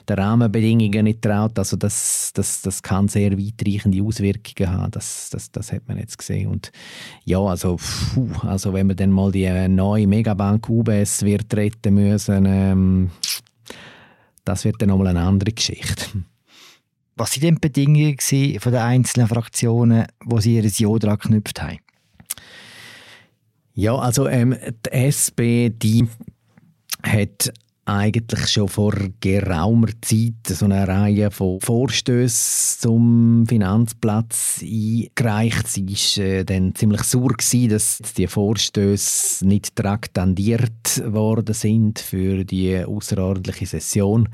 den 0.09 0.19
Rahmenbedingungen 0.19 1.05
nicht 1.05 1.23
traut. 1.23 1.59
Also 1.59 1.77
das, 1.77 2.33
das, 2.35 2.63
das 2.63 2.83
kann 2.83 3.09
sehr 3.09 3.37
weitreichende 3.63 4.03
Auswirkungen 4.03 4.71
haben. 4.71 4.91
Das, 4.91 5.31
das, 5.31 5.51
das 5.51 5.73
hat 5.73 5.87
man 5.89 5.99
jetzt 5.99 6.19
gesehen. 6.19 6.49
Und 6.49 6.73
ja, 7.25 7.39
also, 7.39 7.77
puh, 8.15 8.31
also 8.43 8.73
wenn 8.73 8.87
man 8.87 8.97
dann 8.97 9.11
mal 9.11 9.33
die 9.33 9.69
neue 9.69 10.07
Megabank 10.07 10.69
UBS 10.69 11.23
wird 11.23 11.55
retten 11.55 11.95
müssen, 11.95 12.47
ähm, 12.47 13.11
das 14.45 14.65
wird 14.65 14.81
dann 14.81 14.89
nochmal 14.89 15.09
eine 15.09 15.23
andere 15.23 15.53
Geschichte. 15.53 16.07
Was 17.17 17.37
waren 17.37 17.43
denn 17.43 17.55
die 17.57 17.61
Bedingungen 17.61 18.61
von 18.61 18.73
den 18.73 18.81
einzelnen 18.81 19.29
Fraktionen, 19.29 20.07
wo 20.25 20.41
sie 20.41 20.57
ihr 20.57 20.65
Ja 20.67 20.99
daran 20.99 21.19
geknüpft 21.19 21.63
haben? 21.63 21.79
Ja, 23.75 23.97
also 23.97 24.29
ähm, 24.29 24.57
die 24.87 24.91
SP, 24.91 25.71
die 25.71 26.07
hat 27.03 27.53
eigentlich 27.85 28.49
schon 28.49 28.69
vor 28.69 28.95
geraumer 29.21 29.89
Zeit 30.01 30.47
so 30.47 30.67
eine 30.67 30.87
Reihe 30.87 31.31
von 31.31 31.61
Vorstößen 31.61 32.81
zum 32.81 33.45
Finanzplatz 33.49 34.63
eingereicht. 34.63 35.67
Sie 35.67 35.87
war 35.87 36.25
äh, 36.25 36.45
dann 36.45 36.75
ziemlich 36.75 37.03
sauer, 37.03 37.33
gewesen, 37.33 37.71
dass 37.71 37.99
die 38.17 38.29
Vorstöße 38.29 39.47
nicht 39.47 39.75
traktandiert 39.75 41.03
worden 41.05 41.55
sind 41.55 41.99
für 41.99 42.45
die 42.45 42.85
außerordentliche 42.85 43.67
Session. 43.67 44.29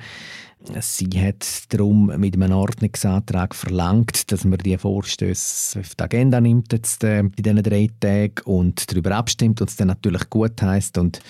Sie 0.81 1.09
hat 1.15 1.73
darum 1.73 2.13
mit 2.19 2.35
einem 2.35 2.53
Ordnungsantrag 2.53 3.55
verlangt, 3.55 4.31
dass 4.33 4.45
man 4.45 4.59
die 4.59 4.77
Vorstöße 4.77 5.81
auf 5.81 5.95
die 5.95 6.03
Agenda 6.03 6.41
nimmt 6.41 6.73
jetzt, 6.73 7.05
äh, 7.05 7.21
in 7.21 7.33
diesen 7.33 7.63
drei 7.63 7.89
Tagen 8.01 8.35
und 8.45 8.91
darüber 8.91 9.13
abstimmt 9.13 9.61
und 9.61 9.71
es 9.71 9.77
dann 9.77 9.89
natürlich 9.89 10.29
gut 10.29 10.61
heißt 10.61 10.99
und 10.99 11.21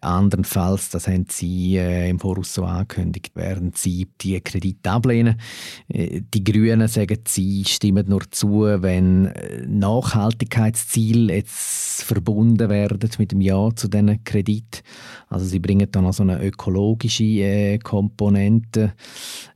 Andernfalls, 0.00 0.90
das 0.90 1.08
haben 1.08 1.26
Sie 1.28 1.76
äh, 1.76 2.08
im 2.08 2.18
Voraus 2.18 2.54
so 2.54 2.64
angekündigt, 2.64 3.34
werden 3.34 3.72
Sie 3.74 4.08
die 4.20 4.40
Kredite 4.40 4.90
ablehnen. 4.90 5.36
Äh, 5.88 6.22
die 6.32 6.44
Grünen 6.44 6.86
sagen, 6.88 7.18
sie 7.26 7.64
stimmen 7.64 8.06
nur 8.08 8.22
zu, 8.30 8.62
wenn 8.62 9.26
äh, 9.26 9.66
Nachhaltigkeitsziele 9.66 11.34
jetzt 11.34 12.02
verbunden 12.02 12.68
werden 12.68 13.10
mit 13.18 13.32
dem 13.32 13.40
Ja 13.40 13.70
zu 13.74 13.88
diesen 13.88 14.22
Kredit. 14.24 14.82
Also 15.28 15.46
sie 15.46 15.58
bringen 15.58 15.88
dann 15.90 16.06
auch 16.06 16.12
so 16.12 16.22
eine 16.22 16.42
ökologische 16.42 17.24
äh, 17.24 17.78
Komponente 17.78 18.55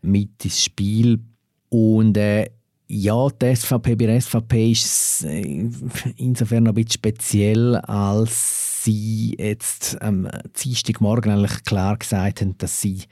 mit 0.02 0.44
ins 0.44 0.64
Spiel. 0.64 1.20
Und 1.68 2.16
äh, 2.16 2.50
ja, 2.88 3.28
die 3.28 3.54
SVP 3.54 3.94
bei 3.94 4.06
der 4.06 4.20
SVP 4.20 4.72
ist 4.72 5.24
äh, 5.24 5.68
insofern 6.16 6.64
noch 6.64 6.72
ein 6.72 6.74
bisschen 6.74 6.92
speziell, 6.92 7.76
als 7.76 8.84
sie 8.84 9.36
jetzt 9.38 10.00
am 10.02 10.28
Dienstagmorgen 10.62 11.32
eigentlich 11.32 11.62
klar 11.64 11.96
gesagt 11.96 12.40
haben, 12.40 12.58
dass 12.58 12.80
sie 12.80 13.02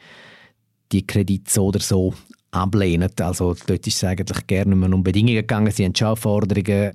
die 0.91 1.07
Kredite 1.07 1.51
so 1.51 1.67
oder 1.67 1.81
so 1.81 2.15
ablehnen. 2.51 3.11
Also 3.21 3.55
dort 3.67 3.87
ist 3.87 3.97
es 3.97 4.05
eigentlich 4.05 4.47
gerne 4.47 4.75
um 4.75 5.03
Bedingungen 5.03 5.37
gegangen. 5.37 5.71
Sie 5.71 5.85
haben 5.85 5.95
schon 5.95 6.17
Forderungen 6.17 6.93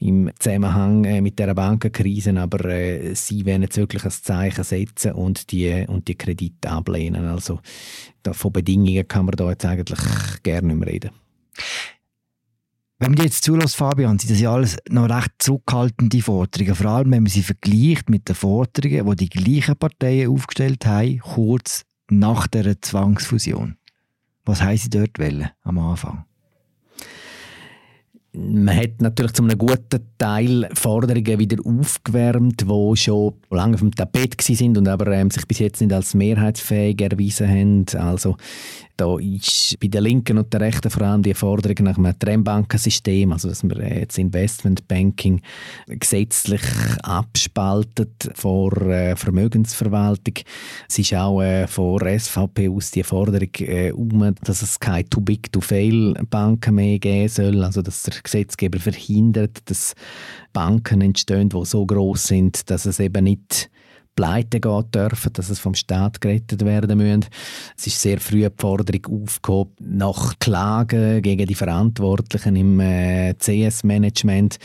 im 0.00 0.30
Zusammenhang 0.38 1.04
äh, 1.04 1.20
mit 1.20 1.38
der 1.38 1.54
Bankenkrise, 1.54 2.38
aber 2.38 2.64
äh, 2.66 3.14
sie 3.14 3.44
werden 3.46 3.62
jetzt 3.62 3.76
wirklich 3.76 4.04
ein 4.04 4.10
Zeichen 4.10 4.64
setzen 4.64 5.12
und 5.12 5.50
die, 5.52 5.84
und 5.86 6.08
die 6.08 6.16
Kredite 6.16 6.70
ablehnen. 6.70 7.26
Also 7.26 7.60
von 8.32 8.52
Bedingungen 8.52 9.06
kann 9.06 9.26
man 9.26 9.36
da 9.36 9.50
jetzt 9.50 9.64
eigentlich 9.64 10.00
gerne 10.42 10.68
nicht 10.68 10.78
mehr 10.78 10.88
reden. 10.88 11.10
Wenn 12.98 13.12
man 13.12 13.24
jetzt 13.24 13.44
zulässt, 13.44 13.76
Fabian, 13.76 14.18
sind 14.18 14.30
das 14.30 14.40
ja 14.40 14.54
alles 14.54 14.78
noch 14.88 15.10
recht 15.10 15.32
zurückhaltende 15.38 16.22
Forderungen. 16.22 16.74
Vor 16.74 16.86
allem, 16.86 17.10
wenn 17.10 17.24
man 17.24 17.30
sie 17.30 17.42
vergleicht 17.42 18.08
mit 18.08 18.26
den 18.26 18.34
Forderungen, 18.34 19.10
die 19.10 19.28
die 19.28 19.28
gleichen 19.28 19.76
Parteien 19.76 20.30
aufgestellt 20.30 20.86
haben, 20.86 21.18
kurz 21.18 21.84
nach 22.08 22.46
der 22.46 22.80
Zwangsfusion. 22.80 23.76
Was 24.46 24.62
haben 24.62 24.76
sie 24.76 24.90
dort 24.90 25.18
wollen, 25.18 25.50
am 25.64 25.78
Anfang? 25.78 26.24
man 28.36 28.76
hat 28.76 29.00
natürlich 29.00 29.32
zu 29.32 29.42
einem 29.42 29.56
guten 29.56 30.00
Teil 30.18 30.68
Forderungen 30.74 31.38
wieder 31.38 31.56
aufgewärmt, 31.64 32.62
die 32.62 32.96
schon 32.96 33.34
lange 33.50 33.74
auf 33.74 33.80
dem 33.80 33.94
Tapet 33.94 34.40
sind 34.40 34.76
und 34.76 34.88
aber 34.88 35.10
ähm, 35.12 35.30
sich 35.30 35.46
bis 35.46 35.58
jetzt 35.58 35.80
nicht 35.80 35.92
als 35.92 36.14
mehrheitsfähig 36.14 37.00
erwiesen 37.00 37.48
haben. 37.48 37.86
Also 37.98 38.36
da 38.96 39.18
ist 39.18 39.78
bei 39.80 39.88
den 39.88 40.04
Linken 40.04 40.38
und 40.38 40.52
den 40.52 40.62
Rechten 40.62 40.90
vor 40.90 41.02
allem 41.02 41.22
die 41.22 41.34
Forderung 41.34 41.76
nach 41.80 41.98
einem 41.98 42.18
Trennbankensystem, 42.18 43.32
also 43.32 43.48
dass 43.48 43.62
man 43.62 43.80
jetzt 43.80 44.18
Investmentbanking 44.18 45.40
gesetzlich 45.86 46.62
abspaltet 47.02 48.30
vor 48.34 48.76
äh, 48.82 49.14
Vermögensverwaltung. 49.16 50.34
Es 50.88 50.98
ist 50.98 51.14
auch 51.14 51.42
äh, 51.42 51.66
vor 51.66 52.00
SVP 52.00 52.68
aus 52.68 52.90
die 52.90 53.02
Forderung 53.02 53.50
äh, 53.58 53.92
um, 53.92 54.34
dass 54.44 54.62
es 54.62 54.80
keine 54.80 55.08
too 55.08 55.20
big 55.20 55.52
to 55.52 55.60
fail 55.60 56.14
Banken 56.30 56.76
mehr 56.76 56.98
geben 56.98 57.28
soll, 57.28 57.62
also 57.64 57.82
dass 57.82 58.02
der 58.04 58.14
Gesetzgeber 58.22 58.78
verhindert, 58.78 59.58
dass 59.66 59.94
Banken 60.52 61.02
entstehen, 61.02 61.48
die 61.48 61.64
so 61.64 61.84
groß 61.84 62.28
sind, 62.28 62.70
dass 62.70 62.86
es 62.86 62.98
eben 62.98 63.24
nicht 63.24 63.70
pleite 64.16 64.60
gehen 64.60 64.90
dürfen, 64.90 65.32
dass 65.34 65.50
es 65.50 65.60
vom 65.60 65.74
Staat 65.74 66.20
gerettet 66.20 66.64
werden 66.64 66.98
muss. 66.98 67.26
Es 67.76 67.86
ist 67.86 68.00
sehr 68.00 68.18
früh 68.18 68.48
die 68.48 68.50
Forderung 68.56 69.22
aufgehoben 69.22 69.74
nach 69.78 70.38
Klagen 70.40 71.22
gegen 71.22 71.46
die 71.46 71.54
Verantwortlichen 71.54 72.56
im 72.56 72.80
äh, 72.80 73.34
CS-Management. 73.34 74.58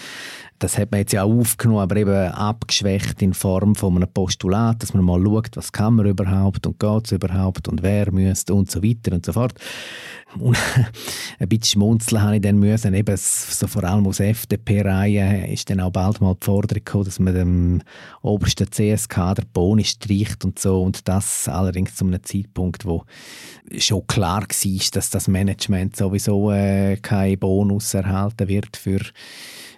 Das 0.62 0.78
hat 0.78 0.92
man 0.92 1.00
jetzt 1.00 1.12
ja 1.12 1.24
auch 1.24 1.40
aufgenommen, 1.40 1.80
aber 1.80 1.96
eben 1.96 2.14
abgeschwächt 2.14 3.20
in 3.24 3.34
Form 3.34 3.74
von 3.74 3.96
einem 3.96 4.08
Postulat, 4.08 4.84
dass 4.84 4.94
man 4.94 5.04
mal 5.04 5.20
schaut, 5.20 5.58
was 5.58 5.72
kann 5.72 5.96
man 5.96 6.06
überhaupt 6.06 6.68
und 6.68 6.80
geht 6.80 7.06
es 7.06 7.12
überhaupt 7.14 7.68
und 7.68 7.82
wer 7.82 8.12
müsste 8.12 8.54
und 8.54 8.70
so 8.70 8.84
weiter 8.84 9.12
und 9.12 9.26
so 9.26 9.34
fort. 9.34 9.56
Und 10.38 10.56
ein 11.40 11.50
bisschen 11.50 11.82
schmunzeln 11.82 12.22
habe 12.22 12.36
ich 12.36 12.44
dann 12.44 12.60
müssen, 12.60 12.94
eben 12.94 13.18
so 13.18 13.66
vor 13.66 13.84
allem 13.84 14.06
aus 14.06 14.20
FDP-Reihen 14.20 15.46
ist 15.46 15.68
dann 15.72 15.80
auch 15.80 15.90
bald 15.90 16.22
mal 16.22 16.36
die 16.36 16.46
Forderung 16.46 16.86
gekommen, 16.86 17.06
dass 17.06 17.18
man 17.18 17.34
dem 17.34 17.82
obersten 18.22 18.72
CSK 18.72 19.16
der 19.34 19.46
Boni 19.52 19.84
streicht 19.84 20.46
und 20.46 20.60
so 20.60 20.84
und 20.84 21.08
das 21.08 21.48
allerdings 21.48 21.96
zu 21.96 22.06
einem 22.06 22.24
Zeitpunkt, 22.24 22.86
wo 22.86 23.04
schon 23.80 24.06
klar 24.06 24.44
war, 24.44 24.82
dass 24.94 25.10
das 25.10 25.28
Management 25.28 25.96
sowieso 25.96 26.52
äh, 26.52 26.98
keinen 26.98 27.40
Bonus 27.40 27.96
erhalten 27.96 28.48
wird 28.48 28.78
für 28.78 29.00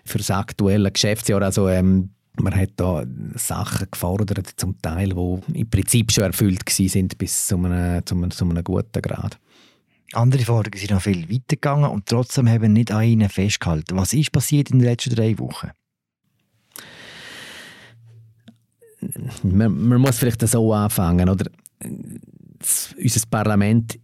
für 0.03 0.17
das 0.17 0.31
aktuelle 0.31 0.91
Geschäftsjahr. 0.91 1.41
Also 1.41 1.67
ähm, 1.69 2.09
man 2.39 2.55
hat 2.55 2.71
da 2.77 3.03
Sachen 3.35 3.87
gefordert, 3.91 4.53
zum 4.57 4.81
Teil, 4.81 5.09
die 5.09 5.59
im 5.59 5.69
Prinzip 5.69 6.11
schon 6.11 6.25
erfüllt 6.25 6.67
sind 6.67 7.17
bis 7.17 7.47
zu 7.47 7.57
einem, 7.57 8.05
zu 8.05 8.15
einem, 8.15 8.31
zu 8.31 8.45
einem 8.45 8.63
guten 8.63 9.01
Grad. 9.01 9.39
Andere 10.13 10.43
Forderungen 10.43 10.79
sind 10.79 10.91
noch 10.91 11.01
viel 11.01 11.29
weiter 11.29 11.55
gegangen 11.55 11.89
und 11.89 12.05
trotzdem 12.05 12.47
haben 12.47 12.73
nicht 12.73 12.91
an 12.91 13.03
ihnen 13.03 13.29
festgehalten. 13.29 13.97
Was 13.97 14.13
ist 14.13 14.31
passiert 14.31 14.69
in 14.71 14.79
den 14.79 14.87
letzten 14.87 15.15
drei 15.15 15.37
Wochen? 15.39 15.71
Man, 19.43 19.87
man 19.87 20.01
muss 20.01 20.19
vielleicht 20.19 20.47
so 20.47 20.73
anfangen, 20.73 21.29
oder? 21.29 21.49
Unser 21.83 23.27
Parlament 23.29 23.99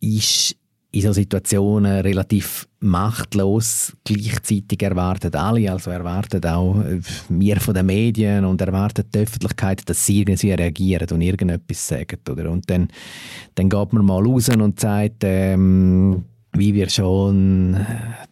ist 0.00 0.56
in 0.96 1.02
solchen 1.02 1.14
Situationen 1.14 2.00
relativ 2.00 2.66
machtlos. 2.80 3.92
Gleichzeitig 4.04 4.82
erwarten 4.82 5.34
alle, 5.34 5.70
also 5.70 5.90
erwarten 5.90 6.44
auch 6.46 6.82
wir 7.28 7.60
von 7.60 7.74
den 7.74 7.86
Medien 7.86 8.44
und 8.44 8.60
erwarten 8.62 9.04
die 9.14 9.18
Öffentlichkeit, 9.18 9.88
dass 9.88 10.06
sie 10.06 10.20
irgendwie 10.20 10.52
reagieren 10.52 11.08
und 11.10 11.20
irgendetwas 11.20 11.88
sagen. 11.88 12.18
Oder? 12.30 12.50
Und 12.50 12.70
dann, 12.70 12.88
dann 13.54 13.68
geht 13.68 13.92
man 13.92 14.06
mal 14.06 14.24
raus 14.24 14.48
und 14.48 14.80
sagt, 14.80 15.22
ähm, 15.24 16.24
wie 16.58 16.74
wir 16.74 16.88
schon 16.88 17.76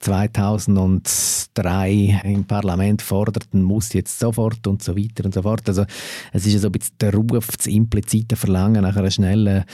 2003 0.00 2.22
im 2.24 2.44
Parlament 2.44 3.02
fordert, 3.02 3.52
muss 3.52 3.92
jetzt 3.92 4.18
sofort 4.18 4.66
und 4.66 4.82
so 4.82 4.96
weiter 4.96 5.24
und 5.24 5.34
so 5.34 5.42
fort. 5.42 5.68
Also 5.68 5.84
es 6.32 6.46
ist 6.46 6.60
so 6.60 6.68
ein 6.68 6.72
bisschen 6.72 6.96
der 7.00 7.14
Ruf, 7.14 7.56
das 7.56 7.66
implizite 7.66 8.36
Verlangen 8.36 8.82
nach 8.82 8.96
einer 8.96 9.10
schnellen 9.10 9.64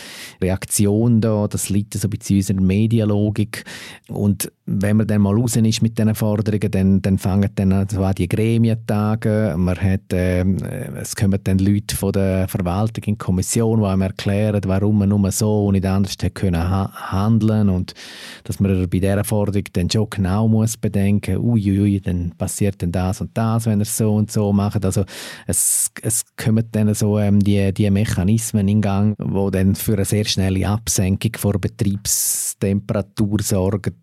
Reaktion 0.42 1.20
da, 1.20 1.46
das 1.48 1.68
liegt 1.68 1.94
so 1.94 2.06
ein 2.06 2.10
bisschen 2.10 2.36
in 2.36 2.40
unserer 2.40 2.60
Medialogik 2.60 3.64
und 4.08 4.50
wenn 4.72 4.98
man 4.98 5.06
dann 5.06 5.22
mal 5.22 5.34
raus 5.34 5.56
ist 5.56 5.82
mit 5.82 5.98
diesen 5.98 6.14
Forderungen, 6.14 6.70
dann, 6.70 7.02
dann 7.02 7.18
fangen 7.18 7.50
dann 7.56 7.72
an 7.72 7.88
die 8.16 8.28
Gremientage, 8.28 9.54
man 9.56 9.76
hat, 9.76 10.12
äh, 10.12 10.44
es 11.00 11.16
kommen 11.16 11.40
dann 11.42 11.58
Leute 11.58 11.96
von 11.96 12.12
der 12.12 12.46
Verwaltung 12.46 13.02
in 13.04 13.14
die 13.14 13.18
Kommission, 13.18 13.80
die 13.80 13.86
einem 13.86 14.02
erklären, 14.02 14.60
warum 14.66 15.00
man 15.00 15.08
nur 15.08 15.32
so 15.32 15.66
und 15.66 15.72
nicht 15.72 15.86
anders 15.86 16.12
hätte 16.12 16.30
können 16.30 16.62
ha 16.62 16.92
handeln 17.10 17.68
und 17.68 17.94
dass 18.44 18.60
man 18.60 18.88
bei 18.88 18.98
dieser 18.98 19.24
Forderung 19.24 19.64
dann 19.72 19.90
schon 19.90 20.08
genau 20.10 20.48
muss 20.48 20.76
bedenken, 20.76 21.38
uiuiui, 21.38 22.00
dann 22.00 22.32
passiert 22.36 22.82
dann 22.82 22.92
das 22.92 23.20
und 23.20 23.36
das, 23.36 23.66
wenn 23.66 23.80
er 23.80 23.86
so 23.86 24.14
und 24.14 24.30
so 24.30 24.52
macht. 24.52 24.84
Also 24.84 25.04
es, 25.46 25.90
es 26.02 26.24
kommen 26.36 26.64
dann 26.72 26.94
so 26.94 27.18
ähm, 27.18 27.40
die, 27.40 27.72
die 27.72 27.90
Mechanismen 27.90 28.68
in 28.68 28.80
Gang, 28.80 29.16
die 29.18 29.50
dann 29.50 29.74
für 29.74 29.94
eine 29.94 30.04
sehr 30.04 30.24
schnelle 30.24 30.68
Absenkung 30.68 31.32
der 31.32 31.58
Betriebstemperatur 31.58 33.42
sorgen 33.42 33.94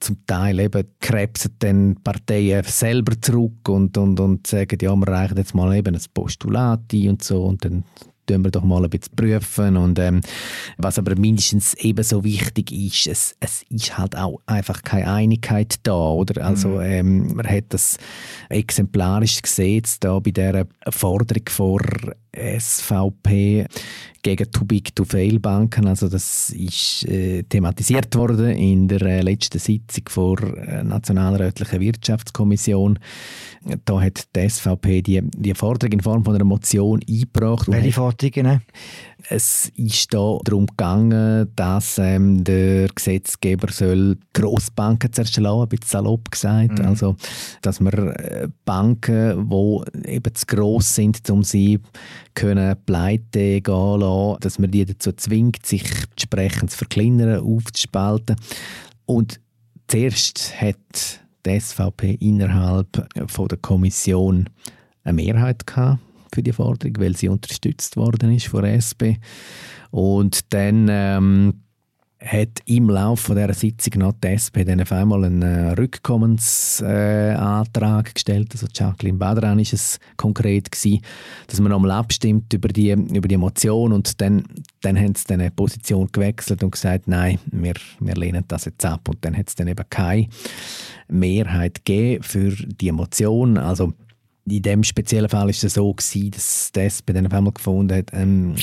zum 0.00 0.24
Teil 0.26 0.58
eben 0.60 0.84
krebsen 0.98 1.54
dann 1.58 1.96
Parteien 2.02 2.64
selber 2.64 3.20
zurück 3.20 3.68
und, 3.68 3.96
und, 3.98 4.18
und 4.18 4.46
sagen, 4.46 4.78
ja, 4.80 4.96
wir 4.96 5.08
reichen 5.08 5.36
jetzt 5.36 5.54
mal 5.54 5.76
eben 5.76 5.94
ein 5.94 6.02
Postulat 6.14 6.92
ein 6.92 7.08
und 7.08 7.22
so 7.22 7.44
und 7.44 7.64
dann 7.64 7.84
tun 8.30 8.44
wir 8.44 8.50
doch 8.50 8.64
mal 8.64 8.84
ein 8.84 8.90
bisschen 8.90 9.14
prüfen. 9.16 9.76
Und, 9.76 9.98
ähm, 9.98 10.20
was 10.78 10.98
aber 10.98 11.16
mindestens 11.16 11.74
ebenso 11.74 12.24
wichtig 12.24 12.72
ist, 12.72 13.06
es, 13.06 13.36
es 13.40 13.62
ist 13.70 13.98
halt 13.98 14.16
auch 14.16 14.40
einfach 14.46 14.82
keine 14.82 15.12
Einigkeit 15.12 15.76
da. 15.82 16.10
Oder? 16.10 16.44
Also, 16.44 16.68
mhm. 16.68 16.80
ähm, 16.80 17.34
man 17.34 17.46
hat 17.46 17.64
das 17.70 17.98
exemplarisch 18.48 19.42
gesehen, 19.42 19.84
da 20.00 20.18
bei 20.18 20.30
dieser 20.30 20.66
Forderung 20.88 21.44
vor 21.48 21.80
SVP 22.32 23.66
gegen 24.22 24.50
Too 24.50 24.64
Big 24.64 24.94
to 24.94 25.04
Fail 25.04 25.38
Banken. 25.38 25.86
Also 25.86 26.08
das 26.08 26.50
ist 26.50 27.06
äh, 27.08 27.42
thematisiert 27.42 28.14
worden 28.16 28.50
in 28.50 28.88
der 28.88 29.02
äh, 29.02 29.20
letzten 29.22 29.58
Sitzung 29.58 30.36
der 30.36 30.68
äh, 30.68 30.84
Nationalrätlichen 30.84 31.80
Wirtschaftskommission. 31.80 32.98
Da 33.84 34.00
hat 34.00 34.28
die 34.34 34.48
SVP 34.48 35.02
die, 35.02 35.22
die 35.36 35.54
Forderung 35.54 35.92
in 35.92 36.00
Form 36.00 36.24
von 36.24 36.34
einer 36.34 36.44
Motion 36.44 37.00
eingebracht. 37.08 37.70
Welche 37.70 37.92
Forderungen? 37.92 38.62
Es 39.28 39.70
ist 39.76 40.14
da 40.14 40.38
darum 40.44 40.66
gegangen, 40.66 41.50
dass 41.54 41.98
ähm, 41.98 42.42
der 42.42 42.88
Gesetzgeber 42.88 43.70
soll 43.70 44.16
Grossbanken 44.32 45.12
zerschlagen, 45.12 45.62
ein 45.62 45.68
bisschen 45.68 45.88
salopp 45.88 46.30
gesagt. 46.30 46.78
Mhm. 46.78 46.86
Also, 46.86 47.16
dass 47.62 47.80
man 47.80 47.92
äh, 47.92 48.48
Banken, 48.64 49.48
die 49.50 50.10
eben 50.10 50.34
zu 50.34 50.46
gross 50.46 50.94
sind, 50.94 51.28
um 51.30 51.42
sie 51.42 51.80
können 52.34 52.76
pleite 52.86 53.60
gehen 53.60 54.00
lassen, 54.00 54.00
dass 54.40 54.58
man 54.58 54.70
die 54.70 54.84
dazu 54.84 55.12
zwingt, 55.12 55.66
sich 55.66 55.84
entsprechend 56.10 56.70
zu 56.70 56.78
verkleinern, 56.78 57.40
aufzuspalten. 57.40 58.36
Und 59.06 59.40
zuerst 59.88 60.60
hat 60.60 60.76
die 61.46 61.58
SVP 61.58 62.14
innerhalb 62.20 63.08
von 63.26 63.48
der 63.48 63.58
Kommission 63.58 64.48
eine 65.04 65.14
Mehrheit 65.14 65.66
gehabt 65.66 66.00
für 66.32 66.42
die 66.42 66.52
Forderung, 66.52 66.94
weil 66.98 67.16
sie 67.16 67.28
unterstützt 67.28 67.96
worden 67.96 68.34
ist 68.34 68.46
von 68.46 68.62
der 68.62 68.74
SP. 68.78 69.18
Und 69.90 70.52
dann 70.52 70.86
ähm, 70.88 71.62
hat 72.22 72.60
im 72.66 72.90
Laufe 72.90 73.34
dieser 73.34 73.54
Sitzung 73.54 74.00
noch 74.00 74.12
die 74.12 74.28
SP 74.36 74.60
dann 74.64 74.82
auf 74.82 74.92
einmal 74.92 75.24
einen 75.24 75.40
äh, 75.40 75.70
Rückkommensantrag 75.72 78.08
äh, 78.08 78.12
gestellt. 78.12 78.50
Also 78.52 78.66
Jacqueline 78.72 79.16
Badran 79.16 79.58
ist 79.58 79.72
es 79.72 79.98
konkret 80.18 80.70
gewesen, 80.70 81.00
dass 81.46 81.60
man 81.60 81.72
nochmal 81.72 81.92
abstimmt 81.92 82.52
über 82.52 82.68
die, 82.68 82.90
über 82.90 83.26
die 83.26 83.38
Motion 83.38 83.92
und 83.92 84.20
dann, 84.20 84.44
dann 84.82 84.98
haben 84.98 85.14
sie 85.14 85.24
dann 85.28 85.40
eine 85.40 85.50
Position 85.50 86.08
gewechselt 86.12 86.62
und 86.62 86.72
gesagt, 86.72 87.08
nein, 87.08 87.38
wir, 87.50 87.72
wir 88.00 88.14
lehnen 88.14 88.44
das 88.48 88.66
jetzt 88.66 88.84
ab. 88.84 89.08
Und 89.08 89.24
dann 89.24 89.34
hat 89.34 89.48
es 89.48 89.54
dann 89.54 89.68
eben 89.68 89.86
keine 89.88 90.28
Mehrheit 91.08 91.86
gegeben 91.86 92.22
für 92.22 92.50
die 92.50 92.92
Motion. 92.92 93.56
Also 93.56 93.94
in 94.46 94.62
dem 94.62 94.84
speziellen 94.84 95.30
Fall 95.30 95.48
ist 95.48 95.64
es 95.64 95.72
so 95.74 95.94
gewesen, 95.94 96.32
dass 96.32 96.70
die 96.72 96.80
SP 96.84 97.14
dann 97.14 97.26
auf 97.26 97.32
einmal 97.32 97.54
gefunden 97.54 97.96
hat, 97.96 98.10
ähm, 98.12 98.56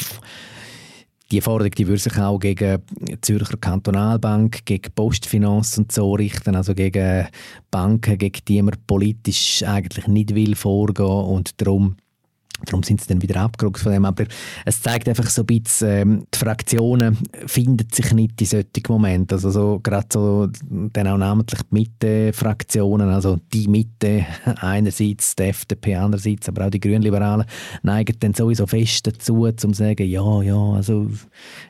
die 1.31 1.41
Forderung 1.41 1.71
die 1.71 1.87
würde 1.87 2.01
sich 2.01 2.17
auch 2.17 2.39
gegen 2.39 2.81
Zürcher 3.21 3.57
Kantonalbank, 3.57 4.65
gegen 4.65 4.93
Postfinanz 4.93 5.77
und 5.77 5.91
so 5.91 6.13
richten, 6.13 6.55
also 6.55 6.73
gegen 6.73 7.27
Banken, 7.69 8.17
gegen 8.17 8.41
die 8.47 8.61
man 8.61 8.75
politisch 8.87 9.63
eigentlich 9.63 10.07
nicht 10.07 10.35
will 10.35 10.55
vorgehen 10.55 11.05
und 11.05 11.61
darum 11.61 11.97
Darum 12.65 12.83
sind 12.83 13.01
sie 13.01 13.07
dann 13.07 13.21
wieder 13.21 13.41
abgerückt 13.41 13.79
von 13.79 13.91
dem. 13.91 14.05
Aber 14.05 14.25
es 14.65 14.81
zeigt 14.81 15.07
einfach 15.07 15.29
so 15.29 15.43
ein 15.43 15.45
bisschen, 15.45 15.87
ähm, 15.89 16.27
die 16.33 16.37
Fraktionen 16.37 17.17
finden 17.45 17.87
sich 17.91 18.13
nicht 18.13 18.41
in 18.41 18.47
solchen 18.47 18.83
Momenten. 18.89 19.35
Also 19.35 19.51
so, 19.51 19.79
gerade 19.81 20.07
so, 20.11 20.47
dann 20.93 21.07
auch 21.07 21.17
namentlich 21.17 21.61
die 21.63 21.73
Mitte-Fraktionen, 21.73 23.09
also 23.09 23.37
die 23.53 23.67
Mitte 23.67 24.25
einerseits, 24.61 25.35
die 25.35 25.43
FDP 25.43 25.95
andererseits, 25.95 26.49
aber 26.49 26.65
auch 26.65 26.71
die 26.71 26.79
Grünliberalen, 26.79 27.45
neigen 27.83 28.15
dann 28.19 28.33
sowieso 28.33 28.65
fest 28.65 29.07
dazu, 29.07 29.49
zu 29.51 29.73
sagen, 29.73 30.07
ja, 30.07 30.41
ja, 30.41 30.57
also 30.73 31.07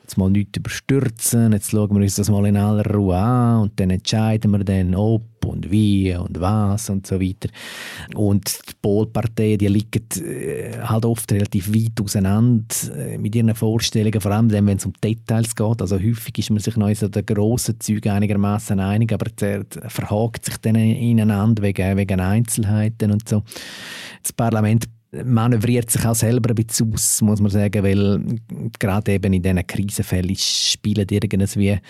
jetzt 0.02 0.16
mal 0.16 0.30
nichts 0.30 0.58
überstürzen, 0.58 1.52
jetzt 1.52 1.70
schauen 1.70 1.94
wir 1.94 2.02
uns 2.02 2.16
das 2.16 2.30
mal 2.30 2.46
in 2.46 2.56
aller 2.56 2.84
Ruhe 2.90 3.16
an 3.16 3.62
und 3.62 3.80
dann 3.80 3.90
entscheiden 3.90 4.50
wir 4.50 4.64
dann, 4.64 4.94
ob 4.94 5.22
und 5.48 5.70
wie 5.70 6.14
und 6.14 6.40
was 6.40 6.90
und 6.90 7.06
so 7.06 7.20
weiter. 7.20 7.48
Und 8.14 8.46
die 8.68 8.74
Polparteien, 8.80 9.58
die 9.58 9.68
liegen 9.68 10.04
äh, 10.24 10.78
halt 10.82 11.04
oft 11.04 11.30
relativ 11.32 11.72
weit 11.74 12.00
auseinander 12.00 12.74
äh, 12.96 13.18
mit 13.18 13.34
ihren 13.34 13.54
Vorstellungen, 13.54 14.20
vor 14.20 14.32
allem 14.32 14.50
wenn 14.50 14.68
es 14.68 14.86
um 14.86 14.92
Details 15.02 15.54
geht. 15.54 15.80
Also 15.80 15.96
häufig 15.96 16.38
ist 16.38 16.50
man 16.50 16.60
sich 16.60 16.76
noch 16.76 16.88
in 16.88 16.94
so 16.94 17.08
den 17.08 17.26
grossen 17.26 17.80
Zügen 17.80 18.12
einigermaßen 18.12 18.78
einig, 18.78 19.12
aber 19.12 19.30
der 19.30 19.64
verhakt 19.88 20.44
sich 20.44 20.56
dann 20.58 20.76
ineinander 20.76 21.62
wegen, 21.62 21.96
wegen 21.96 22.20
Einzelheiten 22.20 23.10
und 23.10 23.28
so. 23.28 23.42
Das 24.22 24.32
Parlament 24.32 24.86
manövriert 25.24 25.90
sich 25.90 26.04
auch 26.04 26.14
selber 26.14 26.50
ein 26.50 26.54
bisschen 26.54 26.92
aus, 26.92 27.22
muss 27.22 27.40
man 27.40 27.50
sagen, 27.50 27.82
weil 27.82 28.38
gerade 28.78 29.12
eben 29.12 29.32
in 29.32 29.42
diesen 29.42 29.66
Krisenfällen 29.66 30.36
spielen 30.36 31.06
irgendwie 31.10 31.80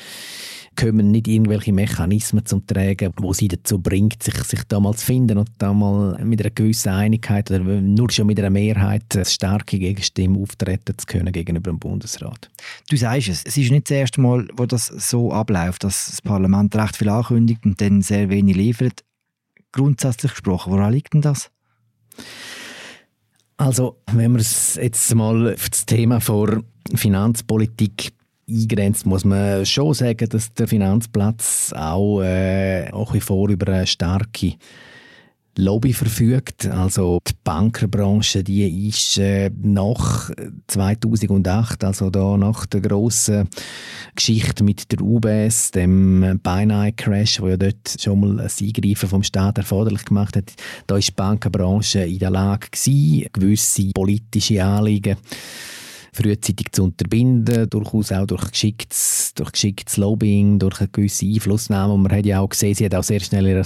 kommen 0.78 1.10
nicht 1.10 1.26
irgendwelche 1.26 1.72
Mechanismen 1.72 2.46
zum 2.46 2.64
Tragen, 2.64 3.12
wo 3.16 3.32
sie 3.32 3.48
dazu 3.48 3.80
bringt, 3.80 4.22
sich, 4.22 4.36
sich 4.44 4.62
da 4.68 4.78
mal 4.78 4.94
zu 4.94 5.06
finden 5.06 5.38
und 5.38 5.50
da 5.58 5.72
mal 5.72 6.24
mit 6.24 6.40
einer 6.40 6.50
gewissen 6.50 6.90
Einigkeit 6.90 7.50
oder 7.50 7.60
nur 7.60 8.10
schon 8.12 8.28
mit 8.28 8.38
einer 8.38 8.50
Mehrheit 8.50 9.02
eine 9.14 9.24
starke 9.24 9.78
Gegenstimme 9.78 10.38
auftreten 10.38 10.96
zu 10.96 11.06
können 11.06 11.32
gegenüber 11.32 11.72
dem 11.72 11.80
Bundesrat. 11.80 12.48
Du 12.88 12.96
sagst 12.96 13.28
es, 13.28 13.42
es 13.44 13.56
ist 13.56 13.72
nicht 13.72 13.90
das 13.90 13.96
erste 13.96 14.20
Mal, 14.20 14.46
wo 14.56 14.66
das 14.66 14.86
so 14.86 15.32
abläuft, 15.32 15.82
dass 15.82 16.06
das 16.06 16.22
Parlament 16.22 16.76
recht 16.76 16.96
viel 16.96 17.08
ankündigt 17.08 17.64
und 17.64 17.80
dann 17.80 18.00
sehr 18.00 18.30
wenig 18.30 18.54
liefert. 18.54 19.04
Grundsätzlich 19.72 20.32
gesprochen, 20.32 20.72
woran 20.72 20.92
liegt 20.92 21.12
denn 21.12 21.22
das? 21.22 21.50
Also, 23.58 23.96
wenn 24.12 24.32
wir 24.32 24.40
es 24.40 24.76
jetzt 24.76 25.12
mal 25.16 25.52
auf 25.52 25.68
das 25.68 25.84
Thema 25.84 26.20
vor 26.20 26.62
Finanzpolitik 26.94 28.12
eingrenzt, 28.48 29.04
muss 29.04 29.24
man 29.24 29.66
schon 29.66 29.94
sagen, 29.94 30.28
dass 30.28 30.54
der 30.54 30.68
Finanzplatz 30.68 31.72
auch, 31.76 32.22
äh, 32.22 32.88
auch 32.92 33.16
vor 33.16 33.50
über 33.50 33.72
eine 33.72 33.86
starke 33.88 34.54
Lobby 35.58 35.92
verfügt. 35.92 36.66
Also 36.66 37.18
die 37.26 37.32
Bankerbranche, 37.42 38.44
die 38.44 38.88
ist 38.88 39.18
äh, 39.18 39.50
nach 39.60 40.30
2008, 40.68 41.82
also 41.82 42.10
da 42.10 42.36
nach 42.36 42.64
der 42.66 42.80
grossen 42.80 43.48
Geschichte 44.14 44.62
mit 44.62 44.92
der 44.92 45.02
UBS, 45.02 45.72
dem 45.72 46.38
beinahe 46.44 46.92
Crash, 46.92 47.40
wo 47.40 47.48
ja 47.48 47.56
dort 47.56 47.96
schon 47.98 48.20
mal 48.20 48.40
ein 48.40 48.50
Eingreifen 48.60 49.08
vom 49.08 49.24
Staat 49.24 49.58
erforderlich 49.58 50.04
gemacht 50.04 50.36
hat, 50.36 50.52
da 50.86 50.96
ist 50.96 51.08
die 51.08 51.12
Bankerbranche 51.12 52.00
in 52.00 52.20
der 52.20 52.30
Lage 52.30 52.68
gewesen, 52.70 53.26
gewisse 53.32 53.90
politische 53.94 54.64
Anliegen 54.64 55.16
frühzeitig 56.12 56.72
zu 56.72 56.84
unterbinden, 56.84 57.68
durchaus 57.68 58.12
auch 58.12 58.26
durch 58.26 58.50
geschicktes, 58.50 59.32
durch 59.34 59.52
geschicktes 59.52 59.96
Lobbying, 59.98 60.58
durch 60.58 60.80
eine 60.80 60.88
gewisse 60.88 61.26
Einflussnahme. 61.26 61.92
Und 61.92 62.02
man 62.02 62.12
hat 62.12 62.26
ja 62.26 62.40
auch 62.40 62.48
gesehen, 62.48 62.74
sie 62.74 62.84
hat 62.84 62.94
auch 62.94 63.04
sehr 63.04 63.20
schnell 63.20 63.46
ihr 63.46 63.62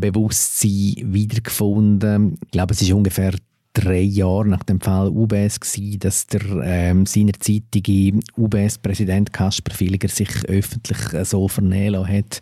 Selbstbewusstsein 0.00 1.12
wiedergefunden. 1.12 2.38
Ich 2.44 2.50
glaube, 2.50 2.74
es 2.74 2.82
ist 2.82 2.92
ungefähr 2.92 3.32
drei 3.72 4.00
Jahre 4.00 4.48
nach 4.48 4.64
dem 4.64 4.80
Fall 4.80 5.08
UBS 5.08 5.60
gewesen, 5.60 5.98
dass 6.00 6.26
der 6.26 6.42
ähm, 6.64 7.06
seinerzeitige 7.06 8.18
UBS-Präsident 8.36 9.32
Kasper 9.32 9.74
Filiger 9.74 10.08
sich 10.08 10.28
öffentlich 10.46 10.98
so 11.24 11.46
vernehmen 11.48 12.06
hat, 12.06 12.40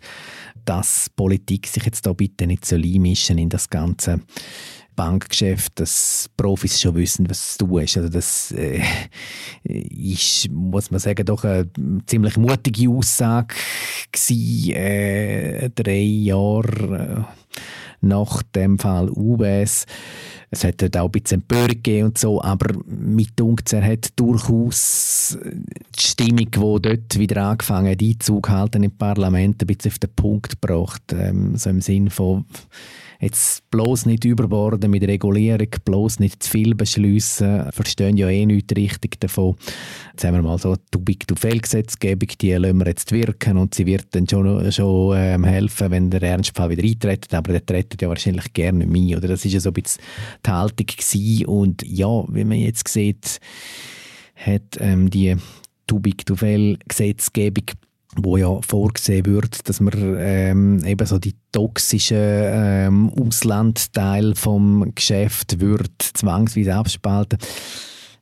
dass 0.65 1.09
Politik 1.15 1.67
sich 1.67 1.85
jetzt 1.85 2.05
da 2.05 2.13
bitte 2.13 2.47
nicht 2.47 2.65
so 2.65 2.75
einmischen 2.75 3.37
in 3.37 3.49
das 3.49 3.69
ganze 3.69 4.21
Bankgeschäft, 4.97 5.79
dass 5.79 6.27
Profis 6.35 6.81
schon 6.81 6.95
wissen, 6.95 7.29
was 7.29 7.55
zu 7.55 7.65
tun 7.65 7.83
ist. 7.83 7.97
Also 7.97 8.09
das 8.09 8.51
äh, 8.51 8.81
ist, 9.63 10.49
muss 10.49 10.89
man 10.89 10.99
sagen, 10.99 11.23
doch 11.23 11.43
eine 11.43 11.69
ziemlich 12.07 12.35
mutige 12.35 12.89
Aussage 12.89 13.53
gewesen, 14.11 14.73
äh, 14.73 15.69
drei 15.69 16.01
Jahre 16.01 17.27
äh, 17.29 17.46
nach 18.01 18.43
dem 18.43 18.77
Fall 18.79 19.09
UBS. 19.09 19.85
Es 20.49 20.63
hat 20.63 20.81
dort 20.81 20.95
auch 20.97 21.05
ein 21.05 21.11
bisschen 21.11 21.41
Empörung 21.41 21.67
gegeben 21.67 22.07
und 22.07 22.17
so, 22.17 22.41
aber 22.41 22.73
mit 22.85 23.39
uns, 23.41 23.73
er 23.73 23.83
hat 23.83 24.17
durchaus 24.17 25.37
die 25.43 26.01
Stimmung, 26.01 26.49
die 26.51 26.51
dort 26.51 27.19
wieder 27.19 27.43
angefangen 27.43 27.91
hat, 27.91 28.01
Einzug 28.01 28.49
halten 28.49 28.83
im 28.83 28.91
Parlament, 28.91 29.61
ein 29.61 29.67
bisschen 29.67 29.91
auf 29.91 29.99
den 29.99 30.15
Punkt 30.15 30.61
gebracht. 30.61 31.03
Ähm, 31.11 31.57
so 31.57 31.69
im 31.69 31.81
Sinn 31.81 32.09
von 32.09 32.45
jetzt 33.19 33.69
bloß 33.71 34.05
nicht 34.05 34.25
überborden 34.25 34.91
mit 34.91 35.03
Regulierung, 35.03 35.69
bloß 35.83 36.19
nicht 36.19 36.43
zu 36.43 36.51
viel 36.51 36.75
beschließen, 36.75 37.71
verstehen 37.71 38.17
ja 38.17 38.29
eh 38.29 38.45
nichts 38.45 38.75
richtig 38.75 39.19
davon. 39.19 39.55
Jetzt 40.11 40.23
haben 40.23 40.35
wir 40.35 40.41
mal 40.41 40.57
so 40.57 40.75
die 40.75 40.97
big 40.97 41.27
to 41.27 41.35
fail 41.35 41.59
gesetzgebung 41.59 42.29
die 42.41 42.53
lassen 42.53 42.77
wir 42.77 42.87
jetzt 42.87 43.11
wirken 43.11 43.57
und 43.57 43.75
sie 43.75 43.85
wird 43.85 44.07
dann 44.11 44.27
schon, 44.27 44.71
schon 44.71 45.15
ähm, 45.17 45.43
helfen, 45.43 45.91
wenn 45.91 46.09
der 46.09 46.21
Ernstfall 46.21 46.69
wieder 46.69 46.83
eintritt, 46.83 47.33
aber 47.33 47.53
der 47.53 47.65
tritt 47.65 48.01
ja 48.01 48.09
wahrscheinlich 48.09 48.53
gerne 48.53 48.85
mehr, 48.85 49.17
oder? 49.17 49.29
Das 49.29 49.45
ist 49.45 49.53
ja 49.53 49.59
so 49.59 49.69
ein 49.69 49.73
bisschen 49.73 50.03
die 50.45 50.51
Haltung 50.51 50.85
gewesen. 50.85 51.45
und 51.45 51.83
ja, 51.87 52.23
wie 52.29 52.43
man 52.43 52.59
jetzt 52.59 52.87
sieht, 52.87 53.39
hat 54.35 54.77
ähm, 54.79 55.09
die 55.09 55.35
Too 55.87 55.99
Big 55.99 56.25
to 56.25 56.35
Fail 56.35 56.77
Gesetzgebung 56.87 57.65
wo 58.23 58.37
ja 58.37 58.59
vorgesehen 58.61 59.25
wird, 59.25 59.67
dass 59.67 59.79
man 59.79 59.93
ähm, 60.19 60.83
eben 60.85 61.05
so 61.05 61.19
die 61.19 61.35
toxischen 61.51 62.17
ähm, 62.19 63.09
Auslandteil 63.09 64.35
vom 64.35 64.93
Geschäft 64.95 65.59
wird 65.59 65.91
zwangsweise 66.01 66.75
abspalten 66.75 67.39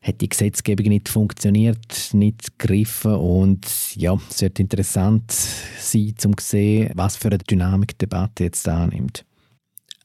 hat 0.05 0.21
die 0.21 0.29
Gesetzgebung 0.29 0.87
nicht 0.87 1.09
funktioniert, 1.09 2.13
nicht 2.13 2.59
gegriffen 2.59 3.15
und 3.15 3.65
ja, 3.95 4.15
es 4.29 4.41
wird 4.41 4.59
interessant 4.59 5.31
sein, 5.31 6.13
um 6.25 6.37
zu 6.37 6.45
sehen, 6.45 6.91
was 6.93 7.15
für 7.15 7.29
eine 7.29 7.39
Dynamik 7.39 7.97
die 7.97 8.05
Debatte 8.05 8.43
jetzt 8.43 8.67
annimmt. 8.67 9.25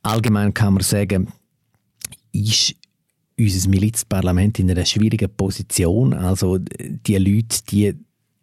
Allgemein 0.03 0.55
kann 0.55 0.75
man 0.75 0.83
sagen, 0.83 1.29
ist 2.33 2.75
unser 3.39 3.69
Milizparlament 3.69 4.59
in 4.59 4.71
einer 4.71 4.87
schwierigen 4.87 5.35
Position. 5.37 6.15
Also 6.15 6.59
die 6.59 7.17
Leute, 7.17 7.59
die 7.69 7.95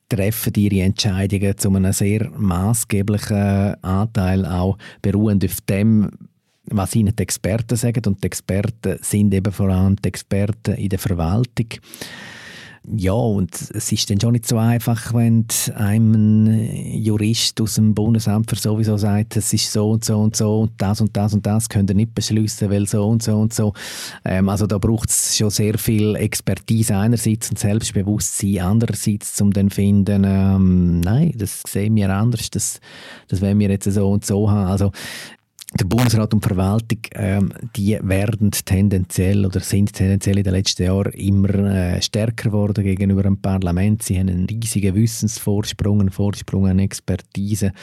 treffen 0.10 0.54
ihre 0.56 0.84
Entscheidungen 0.84 1.58
zu 1.58 1.70
einem 1.70 1.94
sehr 1.94 2.30
maßgeblichen 2.32 3.84
Anteil 3.84 4.46
auch 4.46 4.78
beruhend 5.02 5.44
auf 5.46 5.62
dem, 5.62 6.10
was 6.66 6.96
ihnen 6.96 7.16
die 7.16 7.24
Experten 7.24 7.76
sagen. 7.76 8.02
Und 8.06 8.24
die 8.24 8.28
Experten 8.28 8.98
sind 9.02 9.34
eben 9.34 9.52
vor 9.52 9.70
allem 9.70 9.96
die 9.98 10.10
Experten 10.10 10.76
in 10.76 10.90
der 10.90 11.00
Verwaltung. 11.00 11.68
Ja, 12.96 13.12
und 13.12 13.54
es 13.54 13.92
ist 13.92 14.10
dann 14.10 14.22
schon 14.22 14.32
nicht 14.32 14.48
so 14.48 14.58
einfach, 14.58 15.14
wenn 15.14 15.46
einem 15.76 16.14
ein 16.14 17.02
Jurist 17.04 17.60
aus 17.60 17.76
dem 17.76 17.94
Bundesamt 17.94 18.50
für 18.50 18.56
sowieso 18.56 18.96
sagt, 18.96 19.36
es 19.36 19.52
ist 19.52 19.74
so 19.74 19.92
und 19.92 20.06
so 20.06 20.18
und 20.18 20.38
so 20.38 20.62
und 20.62 20.72
das 20.78 21.02
und 21.02 21.18
das 21.18 21.34
und 21.34 21.46
das 21.46 21.68
könnt 21.68 21.90
ihr 21.90 21.98
nicht 21.98 22.16
beschließen, 22.16 22.70
weil 22.70 22.88
so 22.88 23.06
und 23.06 23.22
so 23.22 23.36
und 23.36 23.54
so. 23.54 23.74
Ähm, 24.24 24.48
also 24.48 24.68
da 24.68 24.78
braucht 24.78 25.10
es 25.10 25.36
schon 25.36 25.50
sehr 25.50 25.78
viel 25.78 26.16
Expertise 26.16 26.96
einerseits 26.96 27.50
und 27.50 27.60
Selbstbewusstsein 27.60 28.60
andererseits, 28.60 29.42
um 29.42 29.52
dann 29.52 29.70
zu 29.70 29.76
finden, 29.76 30.24
ähm, 30.26 31.02
nein, 31.02 31.34
das 31.36 31.64
sehen 31.68 31.94
wir 31.98 32.10
anders, 32.10 32.50
das, 32.52 32.80
das 33.28 33.42
wollen 33.42 33.60
wir 33.60 33.70
jetzt 33.70 33.92
so 33.92 34.10
und 34.10 34.26
so 34.26 34.50
haben. 34.50 34.68
Also 34.68 34.94
der 35.74 35.86
Bundesrat 35.86 36.34
und 36.34 36.44
die 36.44 36.48
Verwaltung, 36.48 37.00
ähm, 37.14 37.54
die 37.76 38.00
werden 38.02 38.52
tendenziell 38.52 39.46
oder 39.46 39.60
sind 39.60 39.92
tendenziell 39.92 40.38
in 40.38 40.44
den 40.46 40.54
letzten 40.54 40.84
Jahren 40.84 41.12
immer 41.12 41.50
äh, 41.50 42.02
stärker 42.02 42.50
geworden 42.50 42.86
gegenüber 42.86 43.24
dem 43.24 43.42
Parlament. 43.42 44.02
Sie 44.02 44.18
haben 44.18 44.30
einen 44.30 44.46
riesigen 44.46 44.96
Wissensvorsprung, 44.96 46.00
einen 46.00 46.10
Vorsprung 46.10 46.68
an 46.68 46.80
Expertise. 46.80 47.74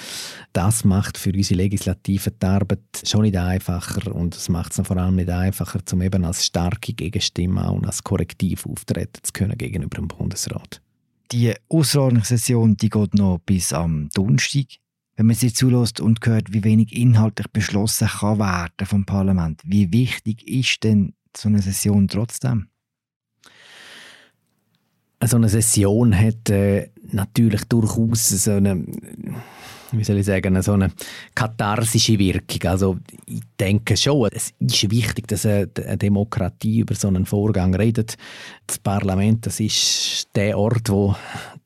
Das 0.54 0.84
macht 0.84 1.18
für 1.18 1.32
unsere 1.32 1.58
Legislative 1.60 2.30
die 2.30 2.46
Arbeit 2.46 2.80
schon 3.04 3.22
nicht 3.22 3.36
einfacher 3.36 4.14
und 4.14 4.34
es 4.34 4.48
macht 4.48 4.72
es 4.72 4.86
vor 4.86 4.96
allem 4.96 5.16
nicht 5.16 5.28
einfacher, 5.28 5.80
um 5.92 6.00
eben 6.00 6.24
als 6.24 6.46
starke 6.46 6.94
Gegenstimme 6.94 7.70
und 7.70 7.84
als 7.84 8.02
Korrektiv 8.02 8.64
auftreten 8.64 9.20
zu 9.22 9.32
können 9.34 9.58
gegenüber 9.58 9.96
dem 9.96 10.08
Bundesrat. 10.08 10.80
Die 11.32 11.52
Außerordnungssession 11.68 12.76
die 12.76 12.88
geht 12.88 13.14
noch 13.14 13.40
bis 13.44 13.74
am 13.74 14.08
Donnerstag 14.14 14.66
wenn 15.16 15.26
man 15.26 15.36
sie 15.36 15.52
zulässt 15.52 16.00
und 16.00 16.24
hört, 16.26 16.52
wie 16.52 16.64
wenig 16.64 16.96
inhaltlich 16.96 17.48
beschlossen 17.48 18.08
kann 18.08 18.38
werden 18.38 18.86
vom 18.86 19.04
Parlament, 19.04 19.60
wie 19.64 19.92
wichtig 19.92 20.46
ist 20.46 20.84
denn 20.84 21.14
so 21.36 21.48
eine 21.48 21.62
Session 21.62 22.08
trotzdem? 22.08 22.68
So 25.24 25.36
eine 25.36 25.48
Session 25.48 26.14
hat 26.18 26.50
äh, 26.50 26.90
natürlich 27.10 27.64
durchaus 27.64 28.28
so 28.28 28.50
eine 28.52 28.84
wie 29.98 30.04
soll 30.04 30.18
ich 30.18 30.26
sagen, 30.26 30.60
so 30.62 30.72
eine 30.72 30.90
katharsische 31.34 32.18
Wirkung. 32.18 32.70
Also 32.70 32.98
ich 33.26 33.42
denke 33.58 33.96
schon, 33.96 34.28
es 34.32 34.52
ist 34.58 34.90
wichtig, 34.90 35.28
dass 35.28 35.46
eine 35.46 35.68
Demokratie 35.68 36.80
über 36.80 36.94
so 36.94 37.08
einen 37.08 37.26
Vorgang 37.26 37.74
redet. 37.74 38.16
Das 38.66 38.78
Parlament, 38.78 39.46
das 39.46 39.60
ist 39.60 40.28
der 40.34 40.58
Ort, 40.58 40.88
wo 40.90 41.14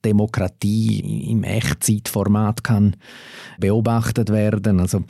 Demokratie 0.08 1.30
im 1.30 1.44
Echtzeitformat 1.44 2.64
kann 2.64 2.96
beobachtet 3.58 4.30
werden. 4.30 4.80
Also 4.80 5.04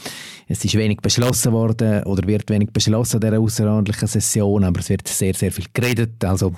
es 0.46 0.64
ist 0.64 0.74
wenig 0.74 0.98
beschlossen 0.98 1.52
worden 1.52 2.02
oder 2.04 2.26
wird 2.26 2.50
wenig 2.50 2.70
beschlossen 2.70 3.20
dieser 3.20 3.38
außerordentlichen 3.38 4.08
Session, 4.08 4.64
aber 4.64 4.80
es 4.80 4.88
wird 4.88 5.06
sehr, 5.06 5.34
sehr 5.34 5.52
viel 5.52 5.66
geredet. 5.72 6.24
Also 6.24 6.52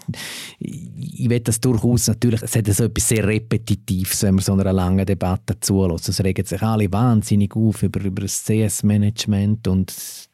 ich 0.58 1.28
will 1.28 1.40
das 1.40 1.60
durchaus 1.60 2.06
natürlich, 2.06 2.42
es 2.42 2.54
hat 2.54 2.66
so 2.66 2.84
etwas 2.84 3.08
sehr 3.08 3.26
Repetitives, 3.26 4.22
wenn 4.22 4.36
man 4.36 4.44
so 4.44 4.52
einer 4.52 4.72
langen 4.72 5.04
Debatte 5.04 5.58
zulässt. 5.60 6.08
Es 6.08 6.22
regen 6.22 6.44
sich 6.44 6.62
alle 6.62 6.90
wahnsinnig 6.92 7.54
auf 7.56 7.82
über, 7.82 8.00
über 8.00 8.22
das 8.22 8.44
CS-Management 8.44 9.66
und 9.68 10.28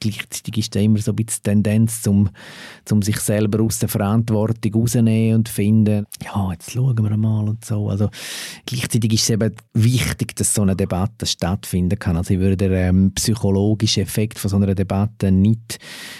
gleichzeitig 0.00 0.58
ist 0.58 0.74
da 0.74 0.80
immer 0.80 0.98
so 0.98 1.12
ein 1.12 1.16
bisschen 1.16 1.42
Tendenz, 1.44 2.06
um, 2.06 2.30
um 2.90 3.02
sich 3.02 3.20
selber 3.20 3.62
aus 3.62 3.78
der 3.78 3.88
Verantwortung 3.88 4.74
rauszunehmen 4.74 5.38
und 5.38 5.48
finden, 5.48 6.06
ja, 6.24 6.50
jetzt 6.52 6.72
schauen 6.72 6.98
wir 6.98 7.16
mal 7.16 7.48
und 7.48 7.64
so. 7.64 7.88
Also 7.88 8.08
gleichzeitig 8.66 9.12
ist 9.12 9.22
es 9.24 9.30
eben 9.30 9.54
wichtig, 9.74 10.34
dass 10.36 10.54
so 10.54 10.62
eine 10.62 10.74
Debatte 10.74 11.26
stattfinden 11.26 11.98
kann. 11.98 12.16
Also 12.16 12.34
ich 12.34 12.40
würde 12.40 12.56
den 12.56 12.72
ähm, 12.72 13.12
psychologischen 13.14 14.02
Effekt 14.02 14.38
von 14.38 14.50
so 14.50 14.56
einer 14.56 14.74
Debatte 14.74 15.30
nicht 15.30 15.78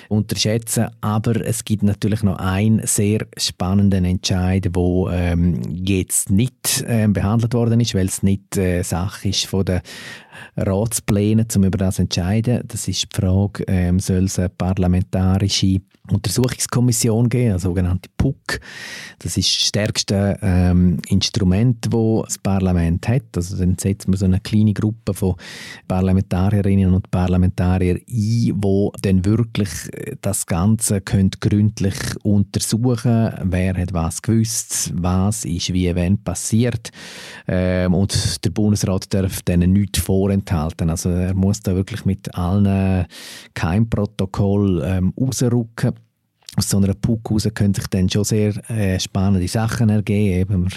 unterschätzen, 0.08 0.88
aber 1.00 1.44
es 1.44 1.64
gibt 1.64 1.82
natürlich 1.82 2.22
noch 2.22 2.38
einen 2.38 2.86
sehr 2.86 3.26
spannenden 3.36 4.04
Entscheid, 4.04 4.68
wo 4.74 5.08
ähm, 5.08 5.62
jetzt 5.70 6.30
nicht 6.30 6.84
ähm, 6.86 7.12
behandelt 7.12 7.54
worden 7.54 7.80
ist, 7.80 7.94
weil 7.94 8.06
es 8.06 8.22
nicht 8.22 8.56
äh, 8.56 8.82
Sache 8.82 9.30
ist 9.30 9.46
von 9.46 9.64
der 9.64 9.82
Ratspläne, 10.56 11.46
um 11.56 11.64
über 11.64 11.78
das 11.78 11.96
zu 11.96 12.02
entscheiden. 12.02 12.62
Das 12.66 12.88
ist 12.88 13.02
die 13.14 13.20
Frage, 13.20 13.64
ähm, 13.66 13.98
soll 13.98 14.24
es 14.24 14.38
eine 14.38 14.48
parlamentarische 14.48 15.80
Untersuchungskommission 16.10 17.28
geben, 17.28 17.50
eine 17.50 17.58
sogenannte 17.58 18.08
PUC. 18.16 18.60
Das 19.18 19.36
ist 19.36 19.48
das 19.48 19.66
stärkste 19.66 20.38
ähm, 20.42 20.98
Instrument, 21.08 21.86
das 21.90 22.24
das 22.26 22.38
Parlament 22.38 23.08
hat. 23.08 23.36
Also 23.36 23.56
dann 23.56 23.76
setzt 23.78 24.08
man 24.08 24.16
so 24.16 24.24
eine 24.24 24.40
kleine 24.40 24.72
Gruppe 24.72 25.14
von 25.14 25.36
Parlamentarierinnen 25.88 26.94
und 26.94 27.10
Parlamentariern 27.10 27.98
ein, 27.98 28.04
die 28.06 28.54
dann 29.02 29.24
wirklich 29.24 29.70
das 30.20 30.46
Ganze 30.46 31.00
können 31.00 31.30
gründlich 31.40 31.94
untersuchen 32.22 33.30
wer 33.42 33.74
hat 33.76 33.92
was 33.92 34.22
gewusst, 34.22 34.92
was 34.94 35.44
ist 35.44 35.72
wie 35.72 35.94
wann 35.94 36.18
passiert. 36.22 36.90
Ähm, 37.46 37.94
und 37.94 38.44
der 38.44 38.50
Bundesrat 38.50 39.12
darf 39.12 39.42
denen 39.42 39.72
nichts 39.72 40.00
vorenthalten. 40.00 40.90
Also 40.90 41.10
er 41.10 41.34
muss 41.34 41.60
da 41.60 41.74
wirklich 41.74 42.04
mit 42.04 42.34
allen 42.34 43.06
Keimprotokoll 43.54 44.82
ähm, 44.84 45.12
rausrücken 45.18 45.94
aus 46.56 46.68
so 46.68 46.78
einer 46.78 46.94
Puck 46.94 47.30
raus 47.30 47.48
können 47.54 47.74
sich 47.74 47.86
dann 47.88 48.08
schon 48.08 48.24
sehr 48.24 48.70
äh, 48.70 48.98
spannende 48.98 49.46
Sachen 49.48 49.88
ergeben. 49.88 50.40
Eben, 50.40 50.62
man 50.62 50.72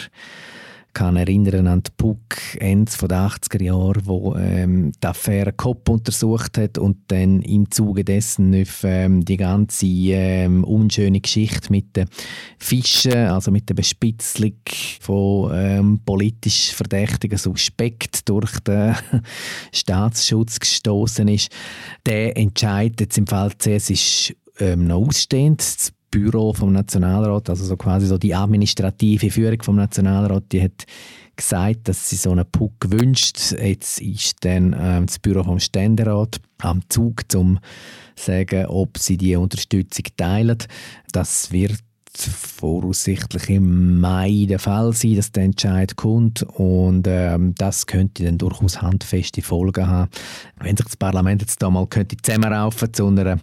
kann 0.93 1.15
erinnern 1.15 1.67
an 1.67 1.81
die 1.81 1.91
Puck 1.97 2.37
Ende 2.59 2.91
der 3.07 3.27
80er 3.27 3.63
Jahre, 3.63 4.05
wo 4.05 4.35
ähm, 4.35 4.91
die 4.91 5.07
Affäre 5.07 5.51
Kopp 5.51 5.89
untersucht 5.89 6.57
hat 6.57 6.77
und 6.77 6.97
dann 7.07 7.41
im 7.41 7.69
Zuge 7.71 8.03
dessen 8.03 8.61
auf 8.61 8.83
ähm, 8.83 9.25
die 9.25 9.37
ganze 9.37 9.87
ähm, 9.87 10.63
unschöne 10.63 11.19
Geschichte 11.19 11.71
mit 11.71 11.95
den 11.95 12.07
Fischen, 12.59 13.13
also 13.13 13.49
mit 13.49 13.67
der 13.69 13.73
Bespitzelung 13.73 14.53
von 15.01 15.51
ähm, 15.53 15.99
politisch 16.05 16.73
verdächtigen 16.73 17.39
Suspekt 17.39 18.29
durch 18.29 18.59
den 18.59 18.95
Staatsschutz 19.71 20.59
gestoßen 20.59 21.27
ist. 21.27 21.51
Der 22.05 22.37
Entscheid 22.37 22.99
jetzt 22.99 23.17
im 23.17 23.25
Fall 23.25 23.51
CS 23.57 23.89
ist 23.89 24.35
ähm, 24.59 24.87
noch 24.87 25.07
ausstehend. 25.07 25.61
Das 25.61 25.93
Büro 26.11 26.53
vom 26.53 26.71
Nationalrat, 26.73 27.49
also 27.49 27.65
so 27.65 27.75
quasi 27.75 28.05
so 28.05 28.19
die 28.19 28.35
administrative 28.35 29.31
Führung 29.31 29.61
vom 29.63 29.75
Nationalrat, 29.77 30.43
die 30.51 30.61
hat 30.61 30.85
gesagt, 31.35 31.87
dass 31.87 32.09
sie 32.09 32.15
so 32.15 32.31
einen 32.31 32.45
Puck 32.45 32.73
wünscht. 32.85 33.51
Jetzt 33.51 33.99
ist 33.99 34.35
dann 34.45 34.75
ähm, 34.77 35.07
das 35.07 35.17
Büro 35.17 35.43
vom 35.43 35.59
Ständerat 35.59 36.39
am 36.59 36.81
Zug, 36.89 37.23
um 37.35 37.59
zu 38.15 38.25
sagen, 38.25 38.67
ob 38.67 38.99
sie 38.99 39.17
die 39.17 39.35
Unterstützung 39.35 40.05
teilen. 40.15 40.59
Das 41.11 41.51
wird 41.51 41.79
voraussichtlich 42.21 43.49
im 43.49 43.99
Mai 43.99 44.45
der 44.47 44.59
Fall 44.59 44.93
sein, 44.93 45.15
dass 45.15 45.31
der 45.31 45.43
Entscheid 45.43 45.95
kommt 45.95 46.43
und 46.43 47.07
ähm, 47.07 47.55
das 47.57 47.87
könnte 47.87 48.23
dann 48.23 48.37
durchaus 48.37 48.81
handfeste 48.81 49.41
Folgen 49.41 49.87
haben. 49.87 50.09
Wenn 50.59 50.77
sich 50.77 50.85
das 50.85 50.97
Parlament 50.97 51.41
jetzt 51.41 51.61
da 51.61 51.69
mal 51.69 51.87
könnte 51.87 52.15
zusammenraufen 52.17 52.93
zu 52.93 53.07
einer, 53.07 53.39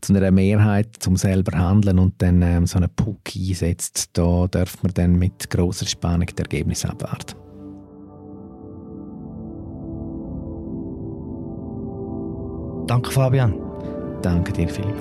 zu 0.00 0.14
einer 0.14 0.30
Mehrheit 0.30 0.88
zum 0.98 1.16
selber 1.16 1.56
handeln 1.56 1.98
und 1.98 2.14
dann 2.18 2.42
ähm, 2.42 2.66
so 2.66 2.78
einen 2.78 2.90
Puck 2.94 3.20
einsetzt, 3.36 4.10
da 4.14 4.46
darf 4.48 4.82
man 4.82 4.92
dann 4.94 5.18
mit 5.18 5.48
großer 5.48 5.86
Spannung 5.86 6.26
das 6.26 6.44
Ergebnis 6.44 6.84
abwarten. 6.84 7.34
Danke 12.86 13.10
Fabian. 13.10 13.54
Danke 14.22 14.52
dir, 14.52 14.68
Philipp. 14.68 14.96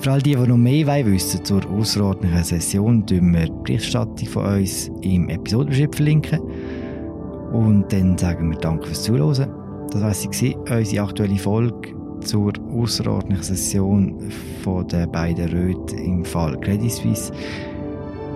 Für 0.00 0.12
all 0.12 0.22
die, 0.22 0.36
die 0.36 0.46
noch 0.46 0.56
mehr 0.56 1.06
wissen 1.06 1.44
zur 1.44 1.68
außerordentlichen 1.68 2.44
Session, 2.44 3.04
verlinken 3.04 3.32
wir 3.32 3.46
die 3.46 3.52
Berichterstattung 3.64 4.28
von 4.28 4.46
uns 4.46 4.90
im 5.02 5.28
Episodenbeschrieb 5.28 5.94
verlinken. 5.94 6.38
Und 7.52 7.92
dann 7.92 8.16
sagen 8.16 8.50
wir 8.50 8.58
Danke 8.58 8.86
fürs 8.86 9.02
Zuhören. 9.02 9.50
Das 9.90 10.00
war 10.00 10.14
sie, 10.14 10.56
unsere 10.70 11.04
aktuelle 11.04 11.36
Folge 11.36 11.94
zur 12.20 12.52
außerordentlichen 12.72 13.56
Session 13.56 14.30
von 14.62 14.86
den 14.86 15.10
beiden 15.10 15.48
Röten 15.48 15.98
im 15.98 16.24
Fall 16.24 16.58
Credit 16.60 16.92
Suisse. 16.92 17.32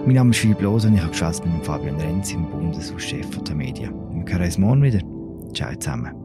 Mein 0.05 0.17
Name 0.17 0.31
ist 0.31 0.39
Philipp 0.39 0.61
Lose 0.63 0.89
und 0.89 0.95
ich 0.95 1.01
habe 1.01 1.11
geschwätzt 1.11 1.45
mit 1.45 1.65
Fabian 1.65 1.95
Renz, 1.97 2.31
dem 2.31 2.45
Bundeschef 2.51 3.39
der 3.47 3.55
Medien. 3.55 3.93
Wir 4.13 4.33
hören 4.33 4.45
uns 4.45 4.59
morgen 4.59 4.83
wieder. 4.83 5.01
Ciao 5.55 5.73
zusammen. 5.77 6.22